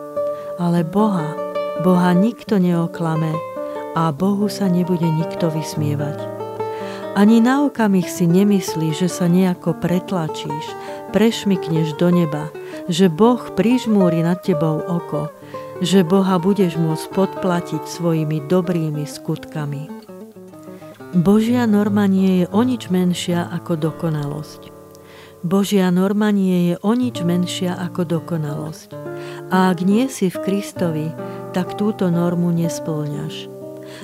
Ale 0.58 0.82
Boha, 0.82 1.38
Boha 1.86 2.18
nikto 2.18 2.58
neoklame 2.58 3.30
a 3.94 4.10
Bohu 4.10 4.50
sa 4.50 4.66
nebude 4.66 5.06
nikto 5.06 5.54
vysmievať. 5.54 6.18
Ani 7.14 7.44
na 7.44 7.68
okamih 7.68 8.08
si 8.08 8.24
nemyslí, 8.24 8.96
že 8.96 9.12
sa 9.12 9.28
nejako 9.28 9.78
pretlačíš, 9.78 10.66
prešmikneš 11.12 12.00
do 12.00 12.08
neba, 12.08 12.50
že 12.88 13.12
Boh 13.12 13.42
prižmúri 13.54 14.24
nad 14.24 14.40
tebou 14.42 14.80
oko, 14.80 15.28
že 15.84 16.08
Boha 16.08 16.40
budeš 16.40 16.80
môcť 16.80 17.06
podplatiť 17.12 17.84
svojimi 17.84 18.48
dobrými 18.48 19.04
skutkami. 19.04 19.92
Božia 21.12 21.68
norma 21.68 22.08
nie 22.08 22.42
je 22.42 22.46
o 22.50 22.64
nič 22.64 22.88
menšia 22.88 23.52
ako 23.52 23.76
dokonalosť. 23.92 24.81
Božia 25.42 25.90
norma 25.90 26.30
nie 26.30 26.70
je 26.70 26.76
o 26.86 26.94
nič 26.94 27.26
menšia 27.26 27.74
ako 27.74 28.06
dokonalosť. 28.06 28.94
A 29.50 29.74
ak 29.74 29.82
nie 29.82 30.06
si 30.06 30.30
v 30.30 30.38
Kristovi, 30.38 31.10
tak 31.52 31.82
túto 31.82 32.14
normu 32.14 32.54
nesplňaš. 32.54 33.50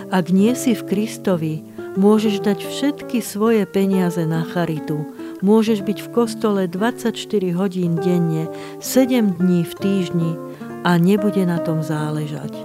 Ak 0.10 0.34
nie 0.34 0.58
si 0.58 0.73
v 0.73 0.84
Kristovi, 0.84 1.62
môžeš 1.95 2.41
dať 2.41 2.60
všetky 2.65 3.21
svoje 3.21 3.69
peniaze 3.69 4.26
na 4.26 4.43
charitu, 4.43 5.06
môžeš 5.45 5.86
byť 5.86 5.97
v 6.04 6.12
kostole 6.12 6.62
24 6.65 7.13
hodín 7.54 7.95
denne, 8.02 8.50
7 8.82 9.38
dní 9.38 9.62
v 9.62 9.73
týždni, 9.78 10.32
a 10.88 10.95
nebude 10.95 11.43
na 11.43 11.60
tom 11.60 11.84
záležať. 11.84 12.56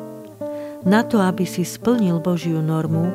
Na 0.87 1.03
to, 1.03 1.19
aby 1.19 1.43
si 1.43 1.67
splnil 1.67 2.23
Božiu 2.23 2.63
normu, 2.63 3.11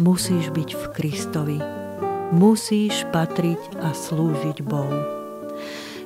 musíš 0.00 0.48
byť 0.52 0.70
v 0.76 0.84
Kristovi. 0.92 1.75
Musíš 2.34 3.06
patriť 3.14 3.78
a 3.78 3.94
slúžiť 3.94 4.66
Bohu. 4.66 4.98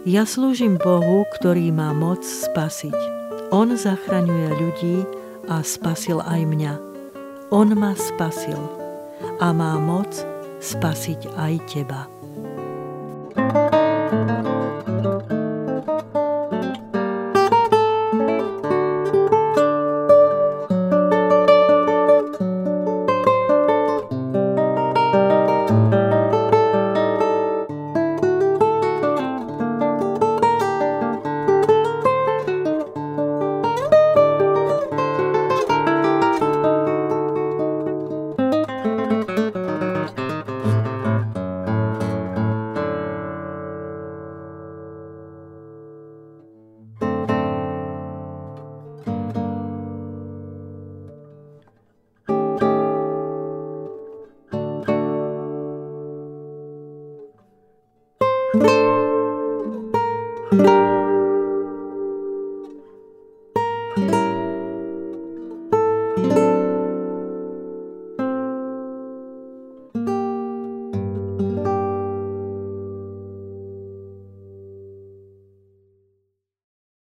Ja 0.05 0.29
slúžim 0.29 0.77
Bohu, 0.77 1.25
ktorý 1.41 1.73
má 1.73 1.97
moc 1.97 2.21
spasiť. 2.25 2.97
On 3.53 3.73
zachraňuje 3.73 4.49
ľudí 4.57 4.97
a 5.49 5.65
spasil 5.65 6.21
aj 6.21 6.41
mňa. 6.45 6.75
On 7.49 7.69
ma 7.73 7.97
spasil 7.97 8.61
a 9.41 9.53
má 9.57 9.81
moc 9.81 10.13
spasiť 10.61 11.33
aj 11.41 11.55
teba. 11.69 12.05
thank 13.31 13.55
you 13.55 13.70